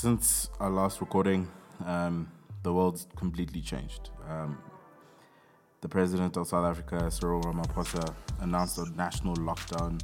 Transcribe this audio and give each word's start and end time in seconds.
Since 0.00 0.48
our 0.60 0.70
last 0.70 1.00
recording, 1.00 1.48
um, 1.84 2.30
the 2.62 2.72
world's 2.72 3.08
completely 3.16 3.60
changed. 3.60 4.10
Um, 4.28 4.56
the 5.80 5.88
president 5.88 6.36
of 6.36 6.46
South 6.46 6.66
Africa, 6.66 7.10
Cyril 7.10 7.42
Ramaphosa, 7.42 8.14
announced 8.38 8.78
a 8.78 8.88
national 8.96 9.34
lockdown 9.38 10.00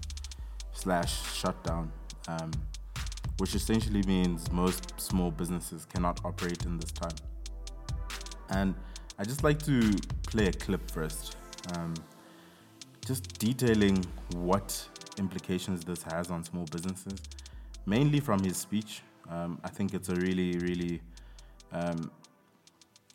slash 0.73 1.33
shutdown, 1.33 1.93
um, 2.27 2.51
which 3.39 3.55
essentially 3.55 4.03
means 4.03 4.51
most 4.51 5.01
small 5.01 5.31
businesses 5.31 5.85
cannot 5.85 6.21
operate 6.25 6.65
in 6.65 6.77
this 6.77 6.91
time. 6.91 7.15
And 8.51 8.75
I 9.17 9.23
just 9.23 9.45
like 9.45 9.63
to 9.63 9.93
play 10.27 10.49
a 10.49 10.53
clip 10.53 10.91
first, 10.91 11.37
um, 11.77 11.95
just 13.07 13.39
detailing 13.39 14.05
what 14.33 14.89
implications 15.19 15.85
this 15.85 16.03
has 16.03 16.33
on 16.33 16.43
small 16.43 16.65
businesses, 16.65 17.21
mainly 17.87 18.19
from 18.19 18.43
his 18.43 18.57
speech. 18.57 19.03
Um, 19.29 19.61
I 19.65 19.69
think 19.69 19.95
it's 19.95 20.09
a 20.09 20.15
really, 20.15 20.59
really 20.59 21.01
um, 21.73 22.11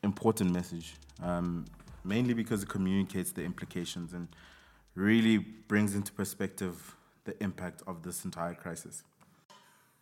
important 0.04 0.52
message, 0.52 0.96
um, 1.22 1.66
mainly 2.04 2.34
because 2.34 2.64
it 2.64 2.70
communicates 2.70 3.32
the 3.32 3.44
implications 3.44 4.14
and 4.14 4.28
really 4.96 5.38
brings 5.38 5.96
into 5.96 6.12
perspective 6.12 6.96
the 7.26 7.42
impact 7.44 7.84
of 7.88 8.04
this 8.04 8.26
entire 8.26 8.54
crisis. 8.54 9.04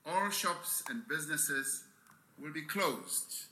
All 0.06 0.30
shops 0.30 0.84
and 0.90 1.08
businesses 1.08 1.84
will 2.42 2.54
be 2.54 2.62
closed 2.62 3.48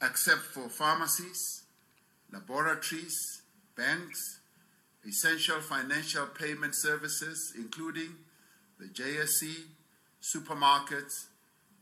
except 0.00 0.40
for 0.40 0.68
pharmacies, 0.68 1.62
laboratories, 2.32 3.42
banks, 3.76 4.40
essential 5.06 5.60
financial 5.60 6.26
payment 6.26 6.74
services, 6.74 7.52
including 7.56 8.10
the 8.78 8.86
JSE, 8.86 9.54
supermarkets, 10.20 11.26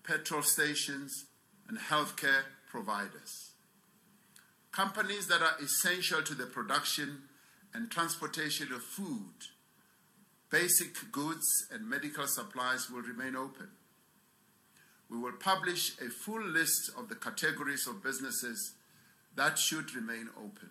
petrol 0.04 0.42
stations, 0.42 1.26
and 1.68 1.78
healthcare 1.78 2.42
providers. 2.68 3.52
Companies 4.72 5.26
that 5.28 5.42
are 5.42 5.56
essential 5.62 6.22
to 6.22 6.34
the 6.34 6.46
production 6.46 7.22
and 7.74 7.90
transportation 7.90 8.72
of 8.72 8.82
food, 8.82 9.34
basic 10.50 11.10
goods, 11.12 11.46
and 11.72 11.88
medical 11.88 12.26
supplies 12.26 12.90
will 12.90 13.02
remain 13.02 13.36
open. 13.36 13.68
We 15.08 15.18
will 15.18 15.32
publish 15.32 15.92
a 16.00 16.08
full 16.08 16.42
list 16.42 16.90
of 16.96 17.08
the 17.08 17.16
categories 17.16 17.86
of 17.86 18.02
businesses 18.02 18.74
that 19.36 19.58
should 19.58 19.94
remain 19.94 20.28
open. 20.36 20.70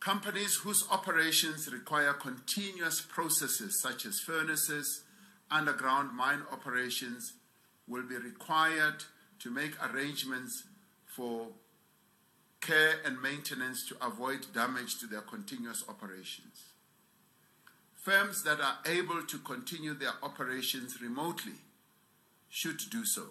Companies 0.00 0.56
whose 0.56 0.86
operations 0.90 1.72
require 1.72 2.12
continuous 2.12 3.00
processes, 3.00 3.80
such 3.80 4.04
as 4.04 4.20
furnaces, 4.20 5.04
underground 5.50 6.14
mine 6.14 6.42
operations, 6.52 7.34
will 7.86 8.02
be 8.02 8.16
required 8.16 9.04
to 9.40 9.50
make 9.50 9.72
arrangements 9.84 10.64
for 11.04 11.48
care 12.60 12.94
and 13.04 13.20
maintenance 13.20 13.86
to 13.88 13.96
avoid 14.04 14.46
damage 14.54 14.98
to 14.98 15.06
their 15.06 15.20
continuous 15.20 15.84
operations. 15.88 16.70
Firms 18.02 18.42
that 18.44 18.60
are 18.60 18.78
able 18.86 19.22
to 19.22 19.38
continue 19.38 19.94
their 19.94 20.12
operations 20.22 21.00
remotely 21.00 21.60
should 22.48 22.78
do 22.90 23.04
so. 23.04 23.28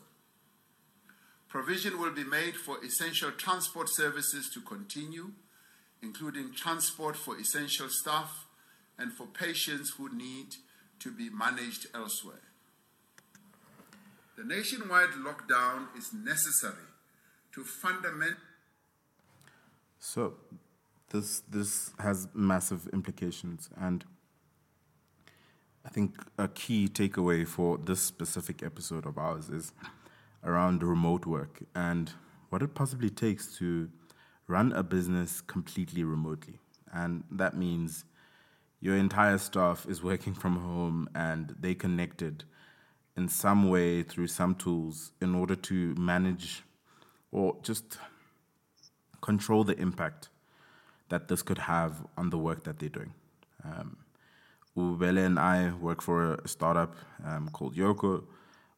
Provision 1.48 2.00
will 2.00 2.12
be 2.12 2.24
made 2.24 2.56
for 2.56 2.84
essential 2.84 3.32
transport 3.32 3.88
services 3.90 4.50
to 4.54 4.62
continue, 4.62 5.32
including 6.02 6.54
transport 6.54 7.16
for 7.16 7.38
essential 7.40 7.88
staff 7.90 8.46
and 8.98 9.14
for 9.14 9.28
patients 9.28 9.94
who 9.98 10.16
need 10.16 10.56
to 11.00 11.12
be 11.12 11.30
managed 11.30 11.88
elsewhere. 11.94 12.42
The 14.36 14.44
nationwide 14.44 15.12
lockdown 15.12 15.96
is 15.96 16.12
necessary 16.12 16.88
to 17.54 17.64
fundamentally. 17.64 18.38
So, 20.00 20.34
this 21.10 21.42
this 21.42 21.92
has 22.00 22.28
massive 22.34 22.88
implications, 22.88 23.70
and 23.78 24.04
I 25.86 25.90
think 25.90 26.16
a 26.38 26.48
key 26.48 26.88
takeaway 26.88 27.48
for 27.48 27.78
this 27.78 28.02
specific 28.02 28.64
episode 28.64 29.06
of 29.06 29.20
ours 29.20 29.50
is 29.50 29.72
around 30.44 30.82
remote 30.82 31.26
work 31.26 31.62
and 31.76 32.12
what 32.50 32.64
it 32.64 32.74
possibly 32.74 33.10
takes 33.10 33.56
to 33.58 33.90
run 34.48 34.74
a 34.74 34.82
business 34.84 35.42
completely 35.42 36.04
remotely, 36.04 36.60
and 36.92 37.24
that 37.30 37.56
means 37.56 38.06
your 38.82 38.98
entire 38.98 39.38
staff 39.38 39.86
is 39.88 40.02
working 40.02 40.34
from 40.34 40.58
home 40.58 41.08
and 41.16 41.56
they 41.60 41.76
connected 41.76 42.44
in 43.16 43.28
some 43.28 43.70
way 43.70 44.04
through 44.04 44.28
some 44.28 44.56
tools 44.56 45.12
in 45.22 45.36
order 45.36 45.56
to 45.56 45.94
manage 45.96 46.64
or 47.32 47.58
just 47.62 47.98
control 49.22 49.64
the 49.64 49.78
impact 49.80 50.30
that 51.10 51.28
this 51.28 51.42
could 51.42 51.60
have 51.60 52.06
on 52.18 52.30
the 52.30 52.38
work 52.38 52.64
that 52.64 52.80
they're 52.80 52.90
doing. 52.90 53.14
Um, 53.64 53.98
Ubele 54.76 55.26
and 55.26 55.40
I 55.40 55.72
work 55.74 56.02
for 56.02 56.36
a 56.36 56.48
startup 56.48 56.96
um, 57.24 57.50
called 57.50 57.76
Yoco, 57.76 58.24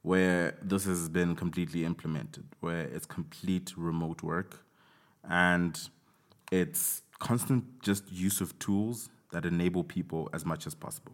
where 0.01 0.57
this 0.62 0.85
has 0.85 1.07
been 1.09 1.35
completely 1.35 1.85
implemented, 1.85 2.46
where 2.59 2.81
it's 2.81 3.06
complete 3.06 3.73
remote 3.78 4.22
work 4.22 4.66
and 5.28 5.90
it's 6.52 7.02
constant 7.19 7.81
just 7.81 8.12
use 8.12 8.41
of 8.41 8.57
tools 8.59 9.09
that 9.31 9.46
enable 9.46 9.84
people 9.84 10.29
as 10.34 10.46
much 10.46 10.67
as 10.67 10.75
possible. 10.75 11.13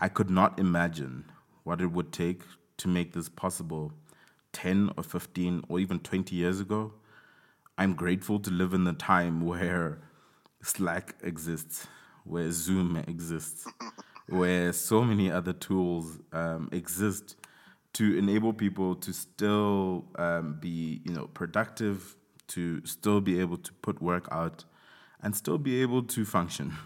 I 0.00 0.08
could 0.08 0.30
not 0.30 0.58
imagine 0.58 1.24
what 1.64 1.80
it 1.80 1.90
would 1.90 2.12
take 2.12 2.42
to 2.76 2.88
make 2.88 3.12
this 3.12 3.28
possible 3.28 3.92
10 4.52 4.90
or 4.96 5.02
15 5.02 5.64
or 5.68 5.80
even 5.80 5.98
20 5.98 6.34
years 6.36 6.60
ago, 6.60 6.92
I'm 7.76 7.94
grateful 7.94 8.38
to 8.40 8.50
live 8.50 8.72
in 8.72 8.84
the 8.84 8.92
time 8.92 9.44
where 9.44 9.98
Slack 10.62 11.16
exists, 11.22 11.86
where 12.24 12.50
Zoom 12.50 12.96
exists, 12.96 13.66
where 14.28 14.72
so 14.72 15.02
many 15.02 15.30
other 15.30 15.52
tools 15.52 16.20
um, 16.32 16.68
exist 16.72 17.36
to 17.94 18.16
enable 18.16 18.52
people 18.52 18.94
to 18.96 19.12
still 19.12 20.04
um, 20.16 20.58
be, 20.60 21.00
you 21.04 21.12
know, 21.12 21.26
productive, 21.26 22.16
to 22.48 22.84
still 22.84 23.20
be 23.20 23.40
able 23.40 23.56
to 23.56 23.72
put 23.74 24.00
work 24.00 24.28
out, 24.30 24.64
and 25.22 25.34
still 25.34 25.58
be 25.58 25.82
able 25.82 26.02
to 26.02 26.24
function. 26.24 26.74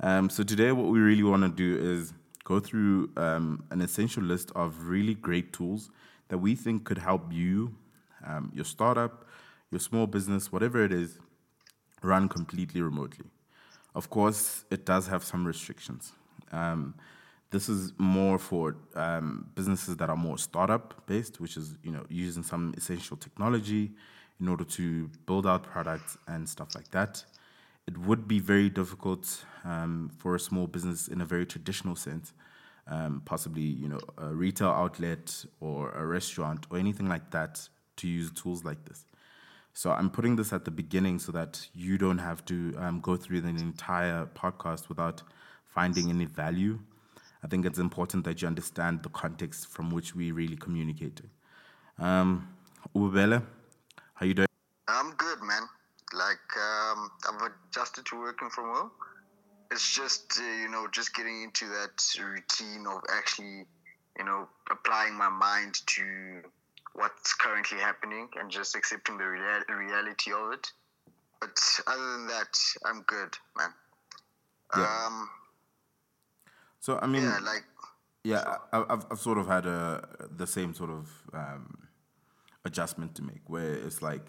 Um, 0.00 0.30
so 0.30 0.44
today, 0.44 0.70
what 0.70 0.86
we 0.86 1.00
really 1.00 1.24
want 1.24 1.42
to 1.42 1.48
do 1.48 1.76
is 1.76 2.12
go 2.48 2.58
through 2.58 3.10
um, 3.18 3.62
an 3.70 3.82
essential 3.82 4.22
list 4.22 4.50
of 4.56 4.88
really 4.88 5.14
great 5.14 5.52
tools 5.52 5.90
that 6.28 6.38
we 6.38 6.54
think 6.54 6.84
could 6.84 6.96
help 6.96 7.30
you, 7.30 7.74
um, 8.26 8.50
your 8.54 8.64
startup, 8.64 9.26
your 9.70 9.78
small 9.78 10.06
business, 10.06 10.50
whatever 10.50 10.82
it 10.82 10.92
is, 10.92 11.18
run 12.02 12.26
completely 12.26 12.80
remotely. 12.80 13.26
Of 13.94 14.08
course, 14.08 14.64
it 14.70 14.86
does 14.86 15.06
have 15.08 15.22
some 15.22 15.46
restrictions. 15.46 16.12
Um, 16.50 16.94
this 17.50 17.68
is 17.68 17.92
more 17.98 18.38
for 18.38 18.76
um, 18.94 19.50
businesses 19.54 19.98
that 19.98 20.08
are 20.08 20.16
more 20.16 20.38
startup 20.38 21.06
based, 21.06 21.40
which 21.40 21.56
is 21.56 21.76
you 21.82 21.92
know 21.92 22.04
using 22.08 22.42
some 22.42 22.72
essential 22.78 23.16
technology 23.16 23.90
in 24.40 24.48
order 24.48 24.64
to 24.64 25.10
build 25.26 25.46
out 25.46 25.64
products 25.64 26.16
and 26.26 26.48
stuff 26.48 26.74
like 26.74 26.90
that 26.92 27.24
it 27.88 27.96
would 27.96 28.28
be 28.28 28.38
very 28.38 28.68
difficult 28.68 29.46
um, 29.64 30.10
for 30.18 30.34
a 30.34 30.40
small 30.40 30.66
business 30.66 31.08
in 31.08 31.22
a 31.22 31.24
very 31.24 31.46
traditional 31.46 31.96
sense, 31.96 32.34
um, 32.86 33.22
possibly 33.24 33.62
you 33.62 33.88
know 33.88 33.98
a 34.18 34.26
retail 34.26 34.68
outlet 34.68 35.46
or 35.60 35.90
a 35.92 36.04
restaurant 36.06 36.66
or 36.70 36.78
anything 36.78 37.08
like 37.08 37.30
that 37.30 37.66
to 37.96 38.06
use 38.06 38.30
tools 38.30 38.62
like 38.62 38.84
this. 38.84 39.06
So 39.72 39.90
I'm 39.90 40.10
putting 40.10 40.36
this 40.36 40.52
at 40.52 40.66
the 40.66 40.70
beginning 40.70 41.18
so 41.18 41.32
that 41.32 41.66
you 41.74 41.96
don't 41.96 42.18
have 42.18 42.44
to 42.46 42.74
um, 42.76 43.00
go 43.00 43.16
through 43.16 43.40
the 43.40 43.48
entire 43.48 44.28
podcast 44.34 44.90
without 44.90 45.22
finding 45.66 46.10
any 46.10 46.26
value. 46.26 46.80
I 47.42 47.46
think 47.46 47.64
it's 47.64 47.78
important 47.78 48.24
that 48.24 48.42
you 48.42 48.48
understand 48.48 49.02
the 49.02 49.08
context 49.08 49.66
from 49.68 49.88
which 49.88 50.14
we 50.14 50.30
really 50.30 50.56
communicate. 50.56 51.22
Um, 51.98 52.48
Ubele, 52.94 53.42
how 54.12 54.26
you 54.26 54.34
doing? 54.34 54.48
I'm 54.88 55.12
good, 55.12 55.40
man 55.42 55.62
like 56.12 56.56
um, 56.56 57.10
I've 57.28 57.50
adjusted 57.70 58.06
to 58.06 58.20
working 58.20 58.50
from 58.50 58.74
home. 58.74 58.90
It's 59.70 59.94
just 59.94 60.40
uh, 60.40 60.44
you 60.44 60.68
know 60.68 60.86
just 60.92 61.14
getting 61.14 61.42
into 61.42 61.66
that 61.68 62.02
routine 62.20 62.86
of 62.86 63.02
actually 63.10 63.66
you 64.18 64.24
know 64.24 64.48
applying 64.70 65.14
my 65.14 65.28
mind 65.28 65.74
to 65.86 66.42
what's 66.94 67.34
currently 67.34 67.78
happening 67.78 68.28
and 68.38 68.50
just 68.50 68.74
accepting 68.74 69.18
the 69.18 69.24
rea- 69.24 69.76
reality 69.76 70.32
of 70.32 70.52
it. 70.52 70.66
But 71.40 71.58
other 71.86 72.12
than 72.12 72.26
that, 72.26 72.58
I'm 72.84 73.02
good, 73.02 73.36
man. 73.56 73.70
Yeah. 74.76 75.06
Um, 75.06 75.30
so 76.80 76.98
I 77.00 77.06
mean, 77.06 77.22
yeah, 77.22 77.38
like 77.44 77.64
yeah, 78.24 78.56
I, 78.72 78.84
I've 78.88 79.06
I've 79.10 79.20
sort 79.20 79.38
of 79.38 79.46
had 79.46 79.66
a 79.66 80.28
the 80.36 80.46
same 80.46 80.74
sort 80.74 80.90
of 80.90 81.08
um, 81.32 81.88
adjustment 82.64 83.14
to 83.16 83.22
make 83.22 83.42
where 83.46 83.74
it's 83.74 84.02
like 84.02 84.26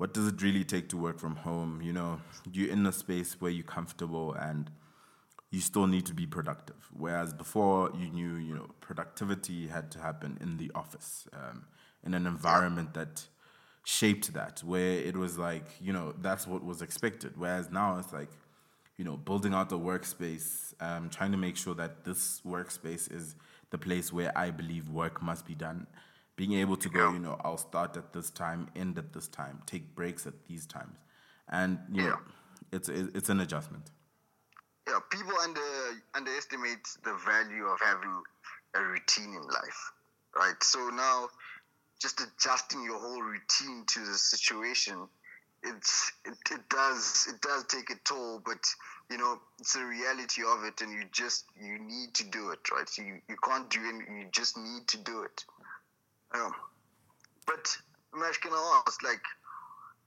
what 0.00 0.14
does 0.14 0.26
it 0.28 0.40
really 0.40 0.64
take 0.64 0.88
to 0.88 0.96
work 0.96 1.18
from 1.18 1.36
home? 1.36 1.82
You 1.82 1.92
know, 1.92 2.22
you're 2.50 2.70
in 2.70 2.86
a 2.86 2.90
space 2.90 3.38
where 3.38 3.50
you're 3.50 3.64
comfortable 3.64 4.32
and 4.32 4.70
you 5.50 5.60
still 5.60 5.86
need 5.86 6.06
to 6.06 6.14
be 6.14 6.26
productive. 6.26 6.88
Whereas 6.96 7.34
before, 7.34 7.90
you 7.94 8.08
knew, 8.08 8.36
you 8.36 8.54
know, 8.54 8.70
productivity 8.80 9.66
had 9.66 9.90
to 9.90 9.98
happen 9.98 10.38
in 10.40 10.56
the 10.56 10.70
office, 10.74 11.28
um, 11.34 11.66
in 12.02 12.14
an 12.14 12.26
environment 12.26 12.94
that 12.94 13.26
shaped 13.84 14.32
that, 14.32 14.60
where 14.60 14.92
it 15.00 15.18
was 15.18 15.36
like, 15.36 15.66
you 15.82 15.92
know, 15.92 16.14
that's 16.22 16.46
what 16.46 16.64
was 16.64 16.80
expected. 16.80 17.34
Whereas 17.36 17.70
now 17.70 17.98
it's 17.98 18.10
like, 18.10 18.30
you 18.96 19.04
know, 19.04 19.18
building 19.18 19.52
out 19.52 19.68
the 19.68 19.78
workspace, 19.78 20.72
um, 20.80 21.10
trying 21.10 21.32
to 21.32 21.36
make 21.36 21.58
sure 21.58 21.74
that 21.74 22.04
this 22.04 22.40
workspace 22.46 23.12
is 23.14 23.36
the 23.68 23.76
place 23.76 24.14
where 24.14 24.32
I 24.34 24.50
believe 24.50 24.88
work 24.88 25.20
must 25.20 25.44
be 25.44 25.54
done. 25.54 25.86
Being 26.40 26.54
able 26.54 26.78
to 26.78 26.88
go, 26.88 27.12
you 27.12 27.18
know, 27.18 27.38
I'll 27.44 27.58
start 27.58 27.98
at 27.98 28.14
this 28.14 28.30
time, 28.30 28.70
end 28.74 28.96
at 28.96 29.12
this 29.12 29.28
time, 29.28 29.60
take 29.66 29.94
breaks 29.94 30.26
at 30.26 30.46
these 30.46 30.64
times, 30.64 30.96
and 31.50 31.78
you 31.92 32.04
know, 32.04 32.18
it's 32.72 32.88
it's 32.88 33.28
an 33.28 33.40
adjustment. 33.40 33.90
Yeah, 34.88 35.00
people 35.10 35.34
under 35.42 35.60
underestimate 36.14 36.86
the 37.04 37.12
value 37.26 37.66
of 37.66 37.78
having 37.84 38.22
a 38.74 38.82
routine 38.82 39.34
in 39.34 39.42
life, 39.42 39.92
right? 40.34 40.56
So 40.62 40.88
now, 40.88 41.28
just 42.00 42.22
adjusting 42.22 42.84
your 42.84 42.98
whole 42.98 43.20
routine 43.20 43.84
to 43.88 44.00
the 44.00 44.14
situation, 44.14 45.08
it's 45.62 46.10
it, 46.24 46.38
it 46.52 46.68
does 46.70 47.26
it 47.28 47.42
does 47.42 47.64
take 47.64 47.90
a 47.90 47.96
toll, 48.04 48.40
but 48.46 48.64
you 49.10 49.18
know 49.18 49.38
it's 49.58 49.74
the 49.74 49.84
reality 49.84 50.40
of 50.40 50.64
it, 50.64 50.80
and 50.80 50.90
you 50.90 51.04
just 51.12 51.44
you 51.60 51.78
need 51.78 52.14
to 52.14 52.24
do 52.24 52.48
it, 52.48 52.60
right? 52.72 52.88
So 52.88 53.02
you 53.02 53.20
you 53.28 53.36
can't 53.44 53.68
do 53.68 53.80
it, 53.80 54.10
you 54.10 54.24
just 54.32 54.56
need 54.56 54.88
to 54.88 54.96
do 54.96 55.20
it. 55.24 55.44
Um, 56.34 56.52
but 57.46 57.76
Mash, 58.14 58.38
can 58.38 58.52
I 58.52 58.82
ask, 58.86 59.02
like, 59.02 59.22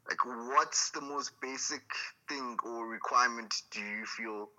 like 0.07 0.25
what's 0.25 0.91
the 0.91 1.01
most 1.01 1.31
basic 1.41 1.83
thing 2.27 2.57
or 2.63 2.87
requirement 2.87 3.53
do 3.71 3.79
you 3.79 4.05
feel 4.05 4.49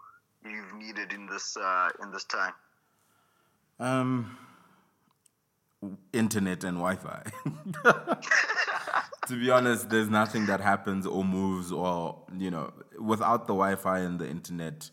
you've 0.45 0.75
needed 0.75 1.13
in 1.13 1.27
this 1.27 1.57
uh, 1.57 1.89
in 2.03 2.11
this 2.13 2.25
time? 2.25 2.53
Um, 3.79 4.39
internet 6.13 6.65
and 6.65 6.79
Wi-Fi. 6.79 7.23
to 9.27 9.39
be 9.39 9.51
honest, 9.51 9.91
there's 9.91 10.09
nothing 10.09 10.47
that 10.47 10.61
happens 10.61 11.07
or 11.07 11.25
moves 11.25 11.73
or 11.73 12.23
you 12.37 12.51
know 12.51 12.73
without 12.99 13.47
the 13.47 13.55
Wi-Fi 13.55 14.01
and 14.01 14.19
the 14.19 14.29
internet, 14.29 14.91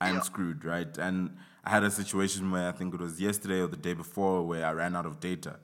I'm 0.00 0.16
yeah. 0.16 0.20
screwed, 0.20 0.64
right? 0.64 0.96
And 0.98 1.36
I 1.64 1.70
had 1.70 1.84
a 1.84 1.90
situation 1.90 2.50
where 2.50 2.68
I 2.68 2.72
think 2.72 2.94
it 2.94 3.00
was 3.00 3.20
yesterday 3.20 3.60
or 3.60 3.66
the 3.66 3.76
day 3.76 3.94
before 3.94 4.46
where 4.46 4.64
I 4.64 4.72
ran 4.72 4.96
out 4.96 5.06
of 5.06 5.20
data, 5.20 5.58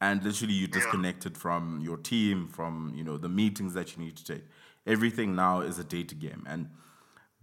and 0.00 0.22
literally 0.24 0.54
you 0.54 0.66
disconnected 0.66 1.32
yeah. 1.32 1.40
from 1.40 1.80
your 1.80 1.96
team, 1.96 2.48
from 2.48 2.92
you 2.94 3.04
know 3.04 3.16
the 3.16 3.28
meetings 3.28 3.74
that 3.74 3.96
you 3.96 4.04
need 4.04 4.16
to 4.16 4.24
take. 4.24 4.44
Everything 4.86 5.34
now 5.34 5.60
is 5.60 5.78
a 5.78 5.84
data 5.84 6.14
game, 6.14 6.44
and 6.48 6.68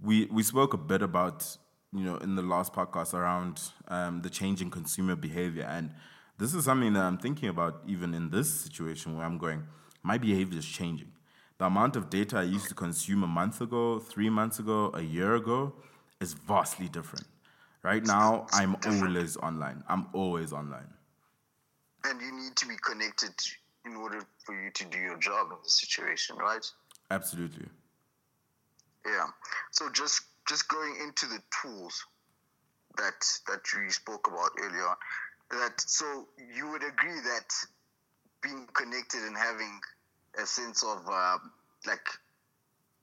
we 0.02 0.25
we 0.25 0.44
spoke 0.44 0.74
a 0.74 0.78
bit 0.78 1.02
about 1.02 1.57
you 1.94 2.04
know 2.04 2.18
in 2.18 2.36
the 2.36 2.42
last 2.42 2.74
podcast 2.74 3.13
around 3.13 3.62
um, 3.88 4.22
the 4.22 4.30
changing 4.30 4.69
consumer 4.69 5.16
behavior, 5.16 5.68
and 5.69 5.92
this 6.38 6.54
is 6.54 6.66
something 6.66 6.94
that 6.94 7.04
I'm 7.04 7.18
thinking 7.18 7.50
about 7.50 7.81
even 7.88 8.13
in 8.13 8.30
this 8.30 8.50
situation 8.50 9.18
where 9.18 9.25
I'm 9.25 9.38
going. 9.38 9.63
My 10.04 10.18
behavior 10.18 10.60
is 10.60 10.66
changing. 10.66 11.12
The 11.57 11.66
amount 11.66 11.96
of 11.96 12.10
data 12.10 12.38
I 12.38 12.44
used 12.44 12.68
to 12.68 12.75
consume 12.75 13.24
a 13.24 13.28
month 13.28 13.62
ago, 13.62 14.00
three 14.00 14.30
months 14.30 14.60
ago, 14.60 14.92
a 14.94 15.02
year 15.02 15.36
ago, 15.36 15.74
is 16.19 16.34
vastly 16.34 16.90
different. 16.90 17.25
Right 17.81 18.04
now, 18.04 18.48
I'm 18.52 18.75
always 18.86 19.38
online. 19.38 19.84
I'm 19.88 20.07
always 20.12 20.52
online. 20.52 20.94
And 22.06 22.22
you 22.22 22.31
need 22.31 22.56
to 22.57 22.68
be 22.68 22.75
connected 22.84 23.34
in 23.86 23.96
order 23.96 24.22
for 24.44 24.54
you 24.54 24.72
to 24.72 24.86
do 24.86 24.98
your 24.98 25.18
job 25.18 25.48
in 25.52 25.57
the 25.63 25.69
situation, 25.69 26.36
right? 26.38 26.66
Absolutely. 27.12 27.68
Yeah. 29.06 29.28
So 29.72 29.90
just 29.90 30.22
just 30.48 30.68
going 30.68 30.96
into 31.02 31.25
the 31.28 31.40
tools 31.62 32.06
that 32.98 33.25
that 33.48 33.62
you 33.74 33.90
spoke 33.92 34.28
about 34.28 34.52
earlier 34.60 34.88
on, 34.88 34.96
that 35.52 35.81
so 35.81 36.28
you 36.56 36.69
would 36.72 36.84
agree 36.84 37.19
that 37.22 37.52
being 38.42 38.68
connected 38.74 39.24
and 39.24 39.38
having 39.38 39.80
a 40.42 40.46
sense 40.46 40.84
of 40.84 41.02
uh, 41.12 41.38
like 41.88 42.07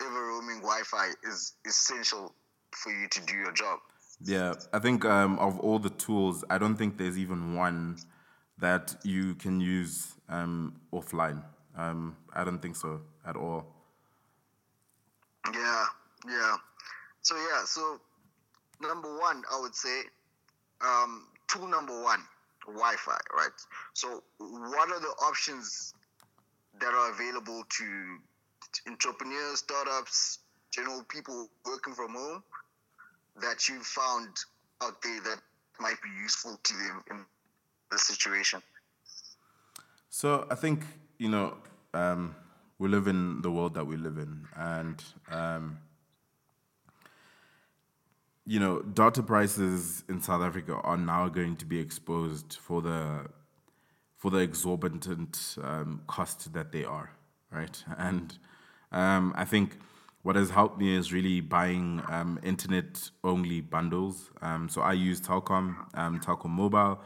ever 0.00 0.26
roaming 0.28 0.60
Wi-Fi 0.60 1.10
is 1.24 1.54
essential 1.66 2.34
for 2.72 2.92
you 2.92 3.08
to 3.08 3.20
do 3.22 3.34
your 3.34 3.52
job. 3.52 3.78
Yeah, 4.24 4.54
I 4.72 4.78
think 4.78 5.04
um, 5.04 5.38
of 5.38 5.58
all 5.60 5.78
the 5.78 5.90
tools, 5.90 6.44
I 6.48 6.58
don't 6.58 6.76
think 6.76 6.96
there's 6.96 7.18
even 7.18 7.54
one 7.56 7.98
that 8.58 8.94
you 9.04 9.34
can 9.34 9.60
use 9.60 10.14
um, 10.28 10.80
offline. 10.92 11.42
Um, 11.76 12.16
I 12.34 12.44
don't 12.44 12.60
think 12.60 12.76
so 12.76 13.00
at 13.26 13.36
all. 13.36 13.66
Yeah, 15.52 15.84
yeah. 16.28 16.56
So 17.22 17.36
yeah, 17.36 17.64
so 17.64 18.00
number 18.80 19.18
one, 19.18 19.42
I 19.52 19.60
would 19.60 19.74
say, 19.74 20.02
um, 20.80 21.26
tool 21.48 21.66
number 21.66 22.02
one, 22.02 22.20
Wi-Fi, 22.66 23.18
right? 23.36 23.50
So 23.94 24.22
what 24.38 24.90
are 24.90 25.00
the 25.00 25.14
options 25.26 25.94
that 26.80 26.92
are 26.94 27.10
available 27.10 27.62
to 27.68 28.18
entrepreneurs, 28.88 29.60
startups, 29.60 30.38
general 30.70 31.04
people 31.08 31.48
working 31.66 31.94
from 31.94 32.14
home 32.14 32.42
that 33.40 33.68
you 33.68 33.80
found 33.80 34.28
out 34.82 35.00
there 35.02 35.20
that 35.22 35.40
might 35.80 36.00
be 36.02 36.08
useful 36.20 36.58
to 36.62 36.72
them 36.74 37.04
in 37.10 37.24
the 37.92 37.98
situation? 37.98 38.60
So 40.08 40.46
I 40.50 40.56
think 40.56 40.84
you 41.18 41.28
know 41.28 41.56
um, 41.94 42.34
we 42.78 42.88
live 42.88 43.06
in 43.06 43.42
the 43.42 43.50
world 43.50 43.74
that 43.74 43.86
we 43.86 43.96
live 43.96 44.18
in, 44.18 44.46
and 44.56 45.02
um, 45.30 45.78
you 48.44 48.58
know, 48.58 48.82
data 48.82 49.22
prices 49.22 50.04
in 50.08 50.20
South 50.20 50.42
Africa 50.42 50.74
are 50.82 50.96
now 50.96 51.28
going 51.28 51.56
to 51.56 51.66
be 51.66 51.78
exposed 51.78 52.58
for 52.60 52.82
the 52.82 53.26
for 54.16 54.30
the 54.30 54.38
exorbitant 54.38 55.56
um, 55.62 56.00
cost 56.06 56.52
that 56.52 56.70
they 56.70 56.84
are, 56.84 57.10
right? 57.50 57.84
And 57.98 58.38
um, 58.92 59.32
I 59.36 59.44
think 59.44 59.78
what 60.22 60.36
has 60.36 60.50
helped 60.50 60.78
me 60.78 60.94
is 60.94 61.12
really 61.12 61.40
buying 61.40 62.02
um, 62.08 62.38
internet 62.44 63.10
only 63.24 63.60
bundles. 63.60 64.30
Um, 64.40 64.68
so 64.68 64.80
I 64.80 64.92
use 64.92 65.20
Telkom, 65.20 65.74
um, 65.94 66.20
Telkom 66.20 66.50
Mobile. 66.50 67.00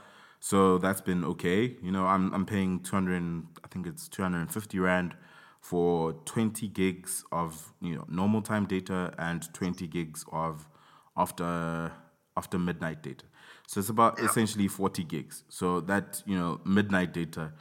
So 0.47 0.79
that's 0.79 1.01
been 1.01 1.25
okay. 1.25 1.75
You 1.83 1.91
know, 1.91 2.07
I'm 2.07 2.33
I'm 2.33 2.47
paying 2.47 2.79
200, 2.79 3.43
I 3.65 3.67
think 3.67 3.85
it's 3.85 4.07
250 4.07 4.79
rand 4.79 5.17
for 5.61 6.13
20 6.25 6.69
gigs 6.69 7.25
of 7.33 7.73
you 7.81 7.97
know 7.97 8.05
normal 8.09 8.43
time 8.43 8.65
data 8.65 9.13
and 9.19 9.53
20 9.53 9.89
gigs 9.89 10.25
of 10.31 10.69
after 11.17 11.91
after 12.37 12.61
midnight 12.61 13.03
data. 13.03 13.25
So 13.67 13.81
it's 13.81 13.89
about 13.89 14.21
yeah. 14.21 14.27
essentially 14.27 14.69
40 14.69 15.03
gigs. 15.03 15.43
So 15.49 15.81
that 15.81 16.23
you 16.27 16.39
know 16.39 16.61
midnight 16.65 17.13
data 17.13 17.53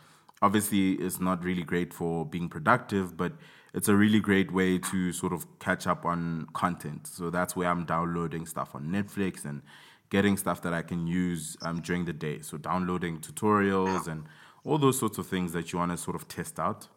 obviously 0.43 0.91
is 0.91 1.19
not 1.19 1.43
really 1.43 1.63
great 1.63 1.91
for 1.91 2.23
being 2.23 2.49
productive, 2.49 3.17
but 3.17 3.33
it's 3.73 3.87
a 3.89 3.95
really 3.95 4.19
great 4.19 4.53
way 4.53 4.77
to 4.77 5.11
sort 5.11 5.33
of 5.33 5.47
catch 5.57 5.87
up 5.87 6.05
on 6.05 6.45
content. 6.53 7.07
So 7.07 7.31
that's 7.31 7.55
where 7.55 7.67
I'm 7.67 7.85
downloading 7.85 8.45
stuff 8.45 8.75
on 8.75 8.89
Netflix 8.89 9.43
and 9.43 9.63
getting 10.15 10.37
stuff 10.37 10.61
that 10.61 10.73
I 10.73 10.81
can 10.81 11.01
use 11.07 11.57
um, 11.61 11.81
during 11.81 12.05
the 12.05 12.13
day. 12.27 12.37
So 12.41 12.57
downloading 12.57 13.19
tutorials 13.19 14.05
yeah. 14.05 14.13
and 14.13 14.23
all 14.63 14.77
those 14.77 14.97
sorts 14.97 15.17
of 15.17 15.27
things 15.27 15.51
that 15.51 15.65
you 15.73 15.79
want 15.79 15.91
to 15.91 15.97
sort 15.97 16.15
of 16.15 16.23
test 16.37 16.55
out. 16.57 16.87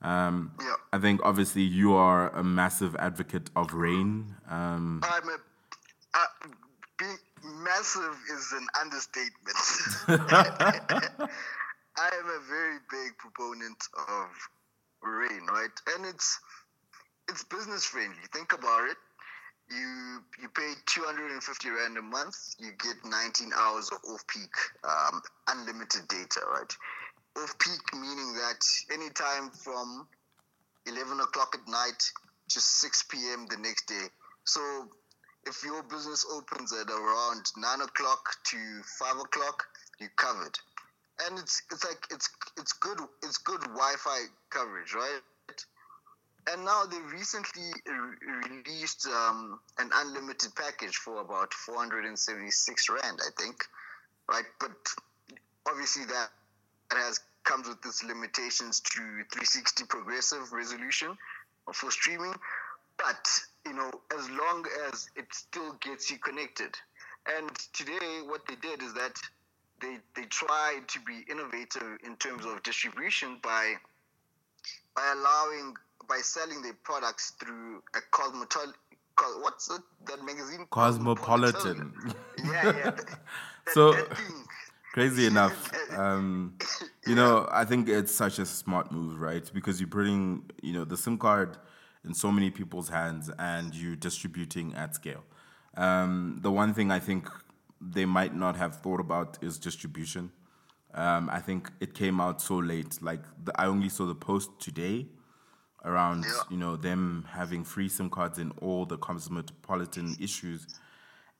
Um, 0.00 0.52
yeah. 0.58 0.76
I 0.96 0.98
think 0.98 1.20
obviously 1.22 1.64
you 1.80 1.92
are 1.92 2.30
a 2.30 2.42
massive 2.42 2.96
advocate 2.96 3.50
of 3.54 3.74
rain. 3.74 4.34
Um, 4.48 5.02
I'm 5.04 5.28
a, 5.28 5.38
uh, 6.14 7.06
massive 7.70 8.16
is 8.34 8.44
an 8.60 8.66
understatement. 8.82 9.60
I 12.06 12.10
am 12.20 12.26
a 12.38 12.40
very 12.56 12.78
big 12.90 13.10
proponent 13.18 13.80
of 14.08 14.28
rain, 15.02 15.44
right? 15.46 15.76
And 15.94 16.06
it's 16.06 16.40
it's 17.28 17.44
business 17.44 17.84
friendly. 17.84 18.26
Think 18.32 18.54
about 18.54 18.88
it. 18.90 18.96
You 20.96 21.02
you 21.02 21.08
pay 21.08 21.14
250 21.14 21.70
rand 21.70 21.98
a 21.98 22.02
month. 22.02 22.56
You 22.58 22.70
get 22.72 22.96
19 23.04 23.50
hours 23.56 23.88
of 23.90 23.98
off 24.10 24.26
peak, 24.26 24.50
um, 24.84 25.22
unlimited 25.48 26.08
data, 26.08 26.40
right? 26.52 26.76
Off 27.38 27.58
peak 27.58 27.80
meaning 27.94 28.34
that 28.34 28.64
anytime 28.92 29.50
from 29.50 30.06
11 30.86 31.20
o'clock 31.20 31.54
at 31.54 31.70
night 31.70 32.02
to 32.48 32.60
6 32.60 33.02
p.m. 33.10 33.46
the 33.50 33.56
next 33.56 33.86
day. 33.86 34.06
So 34.44 34.88
if 35.46 35.62
your 35.64 35.82
business 35.82 36.26
opens 36.32 36.72
at 36.72 36.90
around 36.90 37.50
9 37.56 37.80
o'clock 37.80 38.34
to 38.44 38.82
5 38.98 39.16
o'clock, 39.16 39.64
you're 40.00 40.10
covered. 40.16 40.58
And 41.28 41.38
it's 41.38 41.62
it's 41.70 41.84
like 41.84 42.06
it's 42.10 42.28
it's 42.58 42.72
good 42.72 42.98
it's 43.22 43.38
good 43.38 43.60
Wi-Fi 43.60 44.24
coverage, 44.50 44.94
right? 44.94 45.20
And 46.50 46.64
now 46.64 46.84
they 46.86 46.98
recently 47.12 47.70
re- 47.86 48.50
released 48.50 49.06
um, 49.06 49.60
an 49.78 49.90
unlimited 49.94 50.54
package 50.56 50.96
for 50.96 51.20
about 51.20 51.54
476 51.54 52.88
rand, 52.90 53.20
I 53.22 53.42
think, 53.42 53.64
right? 54.28 54.44
But 54.58 54.72
obviously 55.68 56.04
that, 56.06 56.28
that 56.90 56.98
has 56.98 57.20
comes 57.44 57.68
with 57.68 57.84
its 57.84 58.04
limitations 58.04 58.80
to 58.80 58.98
360 59.00 59.84
progressive 59.86 60.52
resolution 60.52 61.16
for 61.72 61.90
streaming. 61.90 62.34
but 62.98 63.28
you 63.66 63.72
know, 63.74 63.90
as 64.16 64.28
long 64.30 64.64
as 64.88 65.08
it 65.16 65.26
still 65.32 65.72
gets 65.80 66.10
you 66.10 66.18
connected. 66.18 66.74
And 67.38 67.48
today, 67.72 68.20
what 68.26 68.42
they 68.48 68.56
did 68.56 68.82
is 68.82 68.94
that 68.94 69.16
they 69.80 69.98
they 70.16 70.24
tried 70.24 70.88
to 70.88 71.00
be 71.00 71.24
innovative 71.30 71.98
in 72.04 72.16
terms 72.16 72.44
of 72.44 72.62
distribution 72.62 73.38
by 73.42 73.74
by 74.96 75.12
allowing 75.16 75.74
by 76.08 76.18
selling 76.22 76.62
their 76.62 76.76
products 76.84 77.32
through 77.40 77.82
a 77.94 78.00
cosmetol 78.16 78.72
what's 79.40 79.70
it, 79.70 79.80
that 80.06 80.24
magazine? 80.24 80.66
Cosmopolitan. 80.70 81.92
Yeah 82.44 82.64
yeah. 82.64 82.90
That, 83.64 83.74
so 83.74 83.92
that 83.92 84.16
thing. 84.16 84.44
crazy 84.92 85.24
enough 85.26 85.70
um, 85.96 86.58
you 87.06 87.14
know 87.14 87.48
i 87.52 87.64
think 87.64 87.88
it's 87.88 88.10
such 88.10 88.40
a 88.40 88.46
smart 88.46 88.90
move 88.90 89.20
right? 89.20 89.48
Because 89.54 89.78
you're 89.80 89.88
putting 89.88 90.50
you 90.60 90.72
know 90.72 90.84
the 90.84 90.96
sim 90.96 91.16
card 91.16 91.58
in 92.04 92.12
so 92.12 92.32
many 92.32 92.50
people's 92.50 92.88
hands 92.88 93.30
and 93.38 93.72
you're 93.72 93.94
distributing 93.94 94.74
at 94.74 94.96
scale. 94.96 95.22
Um, 95.76 96.40
the 96.42 96.50
one 96.50 96.74
thing 96.74 96.90
i 96.90 96.98
think 96.98 97.28
they 97.80 98.04
might 98.04 98.34
not 98.34 98.56
have 98.56 98.80
thought 98.82 98.98
about 98.98 99.38
is 99.40 99.60
distribution. 99.60 100.32
Um, 100.92 101.30
i 101.30 101.38
think 101.38 101.70
it 101.78 101.94
came 101.94 102.20
out 102.20 102.42
so 102.42 102.56
late. 102.56 103.00
Like 103.00 103.22
the, 103.44 103.52
i 103.54 103.66
only 103.66 103.90
saw 103.90 104.06
the 104.06 104.16
post 104.16 104.50
today 104.58 105.06
around 105.84 106.24
Yeah. 106.24 106.42
you 106.50 106.56
know 106.56 106.76
them 106.76 107.24
having 107.30 107.64
free 107.64 107.88
sim 107.88 108.10
cards 108.10 108.38
in 108.38 108.52
all 108.60 108.86
the 108.86 108.96
cosmopolitan 108.98 110.16
issues. 110.20 110.66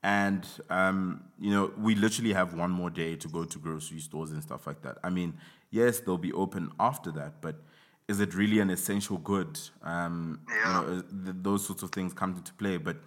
And 0.05 0.45
um, 0.69 1.23
you 1.39 1.51
know 1.51 1.71
we 1.77 1.95
literally 1.95 2.33
have 2.33 2.53
one 2.53 2.71
more 2.71 2.89
day 2.89 3.15
to 3.15 3.27
go 3.29 3.45
to 3.45 3.57
grocery 3.59 3.99
stores 3.99 4.31
and 4.31 4.43
stuff 4.43 4.67
like 4.67 4.81
that. 4.81 4.97
I 5.03 5.09
mean 5.09 5.33
yes 5.71 5.99
they'll 6.01 6.17
be 6.17 6.33
open 6.33 6.71
after 6.79 7.11
that 7.11 7.41
but 7.41 7.55
is 8.09 8.19
it 8.19 8.35
really 8.35 8.59
an 8.59 8.69
essential 8.69 9.17
good? 9.17 9.57
Um, 9.81 10.41
Yeah. 10.49 10.55
you 10.57 10.73
know, 10.73 10.97
uh, 10.97 11.01
th- 11.23 11.35
those 11.41 11.65
sorts 11.65 11.83
of 11.83 11.91
things 11.91 12.13
come 12.13 12.31
into 12.35 12.53
play 12.53 12.77
but 12.77 12.97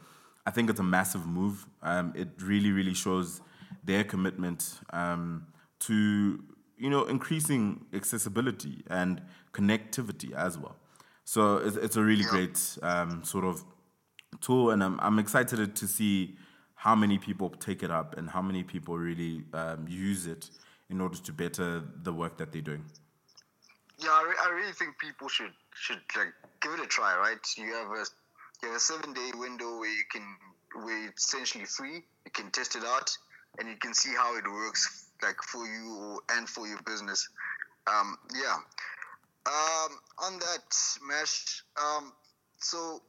i 0.47 0.51
think 0.51 0.71
it's 0.71 0.81
a 0.81 0.83
massive 0.99 1.27
move. 1.27 1.67
Um, 1.83 2.13
it 2.17 2.29
really 2.41 2.73
really 2.73 2.95
shows 2.95 3.41
their 3.85 4.05
commitment 4.05 4.81
um, 4.91 5.47
to 5.81 6.43
you 6.79 6.89
know 6.89 7.05
increasing 7.05 7.85
accessibility 7.93 8.85
and 8.89 9.21
connectivity 9.53 10.33
as 10.33 10.57
well 10.59 10.77
so 11.27 11.57
it's, 11.57 11.77
it's 11.77 11.97
a 11.97 12.03
really 12.03 12.23
great 12.23 12.79
um, 12.83 13.25
sort 13.25 13.45
of 13.45 13.65
tool, 14.41 14.71
and 14.71 14.83
I'm 14.83 14.99
I'm 15.01 15.19
excited 15.19 15.75
to 15.75 15.89
see 15.89 16.37
how 16.77 16.95
many 16.95 17.19
people 17.19 17.51
take 17.51 17.83
it 17.83 17.91
up 17.91 18.17
and 18.17 18.31
how 18.31 18.41
many 18.41 18.63
people 18.63 18.97
really 18.97 19.43
um, 19.53 19.87
use 19.89 20.29
it 20.29 20.51
in 20.89 21.01
order 21.01 21.19
to 21.19 21.33
better 21.33 21.83
the 22.05 22.13
work 22.13 22.39
that 22.39 22.53
they're 22.53 22.63
doing. 22.63 22.85
Yeah, 23.99 24.11
I, 24.11 24.23
re- 24.23 24.41
I 24.41 24.51
really 24.55 24.73
think 24.73 24.99
people 24.99 25.29
should 25.29 25.51
should 25.75 26.01
like 26.17 26.33
give 26.63 26.73
it 26.75 26.81
a 26.81 26.87
try. 26.87 27.17
Right? 27.19 27.45
You 27.57 27.75
have 27.75 27.91
a 27.91 28.05
you 28.63 28.69
have 28.69 28.77
a 28.77 28.81
seven 28.81 29.13
day 29.13 29.31
window 29.35 29.81
where 29.81 29.91
you 29.91 30.05
can 30.13 30.23
where 30.85 31.09
it's 31.09 31.25
essentially 31.25 31.65
free. 31.65 32.05
You 32.25 32.31
can 32.33 32.53
test 32.53 32.77
it 32.77 32.85
out, 32.85 33.11
and 33.59 33.69
you 33.69 33.77
can 33.77 33.95
see 33.95 34.15
how 34.15 34.37
it 34.37 34.45
works, 34.45 35.09
like 35.25 35.43
for 35.43 35.67
you 35.67 35.97
or, 35.99 36.21
and 36.37 36.49
for 36.49 36.69
your 36.69 36.81
business. 36.87 37.29
Um, 37.89 38.17
yeah. 38.33 38.59
Um, 39.47 39.99
on 40.19 40.39
that, 40.41 40.77
Mesh. 41.09 41.63
Um, 41.81 42.13
so 42.59 43.01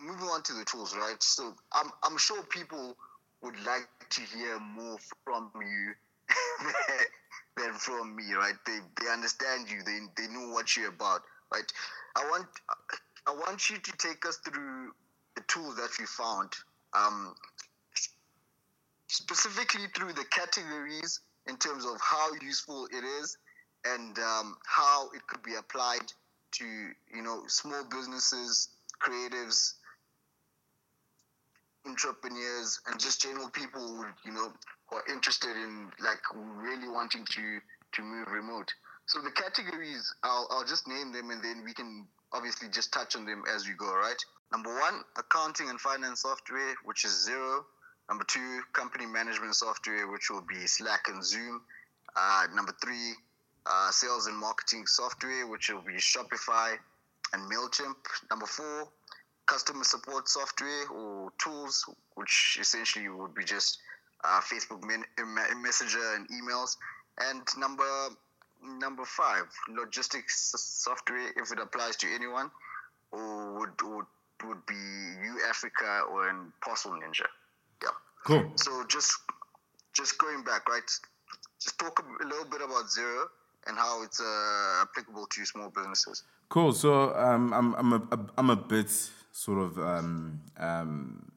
moving 0.00 0.26
on 0.26 0.42
to 0.42 0.52
the 0.54 0.64
tools, 0.64 0.96
right? 0.96 1.22
So 1.22 1.54
I'm 1.72 1.90
I'm 2.02 2.18
sure 2.18 2.42
people 2.44 2.96
would 3.42 3.54
like 3.64 3.88
to 4.10 4.20
hear 4.22 4.58
more 4.58 4.98
from 5.24 5.50
you 5.54 5.92
than 7.56 7.74
from 7.74 8.16
me, 8.16 8.32
right? 8.34 8.54
They 8.66 8.78
they 9.00 9.08
understand 9.10 9.70
you. 9.70 9.82
They 9.84 10.00
they 10.16 10.32
know 10.32 10.48
what 10.52 10.76
you're 10.76 10.88
about, 10.88 11.22
right? 11.52 11.72
I 12.16 12.28
want 12.28 12.46
I 13.26 13.32
want 13.32 13.70
you 13.70 13.78
to 13.78 13.92
take 13.98 14.26
us 14.26 14.38
through 14.38 14.92
the 15.36 15.42
tools 15.46 15.76
that 15.76 15.90
we 15.98 16.06
found, 16.06 16.50
um, 16.92 17.34
specifically 19.08 19.86
through 19.94 20.12
the 20.12 20.24
categories 20.30 21.20
in 21.46 21.56
terms 21.56 21.84
of 21.84 22.00
how 22.00 22.32
useful 22.42 22.86
it 22.90 23.04
is 23.04 23.36
and 23.84 24.18
um, 24.18 24.56
how 24.66 25.08
it 25.14 25.26
could 25.26 25.42
be 25.42 25.54
applied 25.54 26.12
to 26.52 26.64
you 26.64 27.22
know 27.22 27.42
small 27.48 27.84
businesses, 27.90 28.68
creatives, 29.02 29.74
entrepreneurs 31.86 32.80
and 32.88 32.98
just 32.98 33.22
general 33.22 33.48
people 33.50 33.80
who 33.80 34.04
you 34.24 34.32
know 34.32 34.52
who 34.88 34.96
are 34.96 35.04
interested 35.12 35.50
in 35.50 35.90
like 36.02 36.20
really 36.34 36.88
wanting 36.88 37.24
to 37.26 37.58
to 37.92 38.02
move 38.02 38.26
remote. 38.28 38.72
So 39.06 39.20
the 39.20 39.30
categories 39.30 40.12
i'll, 40.22 40.48
I'll 40.50 40.64
just 40.64 40.88
name 40.88 41.12
them 41.12 41.30
and 41.30 41.42
then 41.42 41.62
we 41.64 41.74
can 41.74 42.06
obviously 42.32 42.68
just 42.68 42.92
touch 42.92 43.16
on 43.16 43.26
them 43.26 43.44
as 43.54 43.66
we 43.66 43.74
go 43.74 43.92
right 43.94 44.16
number 44.50 44.74
one 44.80 45.02
accounting 45.18 45.68
and 45.68 45.80
finance 45.80 46.22
software 46.22 46.74
which 46.84 47.04
is 47.04 47.28
Xero. 47.28 47.60
Number 48.08 48.24
two 48.24 48.60
company 48.72 49.06
management 49.06 49.54
software 49.54 50.10
which 50.10 50.30
will 50.30 50.42
be 50.42 50.66
slack 50.66 51.08
and 51.08 51.24
zoom. 51.24 51.62
Uh, 52.16 52.46
number 52.54 52.74
three 52.82 53.12
uh, 53.66 53.90
sales 53.90 54.26
and 54.26 54.36
marketing 54.36 54.86
software 54.86 55.46
which 55.46 55.70
will 55.70 55.82
be 55.82 55.94
shopify 55.94 56.76
and 57.32 57.50
mailchimp 57.50 57.96
number 58.30 58.46
four 58.46 58.88
customer 59.46 59.84
support 59.84 60.28
software 60.28 60.88
or 60.90 61.32
tools, 61.42 61.84
which 62.14 62.58
essentially 62.60 63.08
would 63.08 63.34
be 63.34 63.44
just 63.44 63.78
uh, 64.22 64.40
Facebook 64.40 64.82
men- 64.82 65.04
Messenger 65.62 66.14
and 66.14 66.28
emails. 66.28 66.76
And 67.18 67.42
number 67.58 67.84
number 68.62 69.04
five, 69.04 69.44
logistics 69.68 70.54
software, 70.56 71.28
if 71.36 71.52
it 71.52 71.58
applies 71.58 71.96
to 71.96 72.06
anyone, 72.12 72.50
or 73.12 73.58
would 73.58 73.82
would, 73.82 74.06
would 74.46 74.66
be 74.66 74.74
uAfrica 74.74 76.10
or 76.10 76.28
in 76.30 76.52
Parcel 76.60 76.92
Ninja. 76.92 77.26
Yeah. 77.82 77.88
Cool. 78.24 78.52
So 78.56 78.84
just 78.88 79.12
just 79.92 80.18
going 80.18 80.42
back, 80.42 80.68
right? 80.68 80.90
Just 81.60 81.78
talk 81.78 82.02
a 82.02 82.24
little 82.24 82.46
bit 82.46 82.62
about 82.62 82.86
Xero 82.86 83.26
and 83.66 83.76
how 83.76 84.02
it's 84.02 84.20
uh, 84.20 84.82
applicable 84.82 85.26
to 85.26 85.44
small 85.44 85.70
businesses. 85.70 86.22
Cool. 86.48 86.72
So 86.72 87.14
um, 87.14 87.52
I'm 87.52 87.74
I'm 87.74 87.92
a, 87.92 88.26
I'm 88.38 88.50
a 88.50 88.56
bit 88.56 88.90
sort 89.32 89.58
of 89.58 89.78
um, 89.78 90.40
um, 90.58 91.32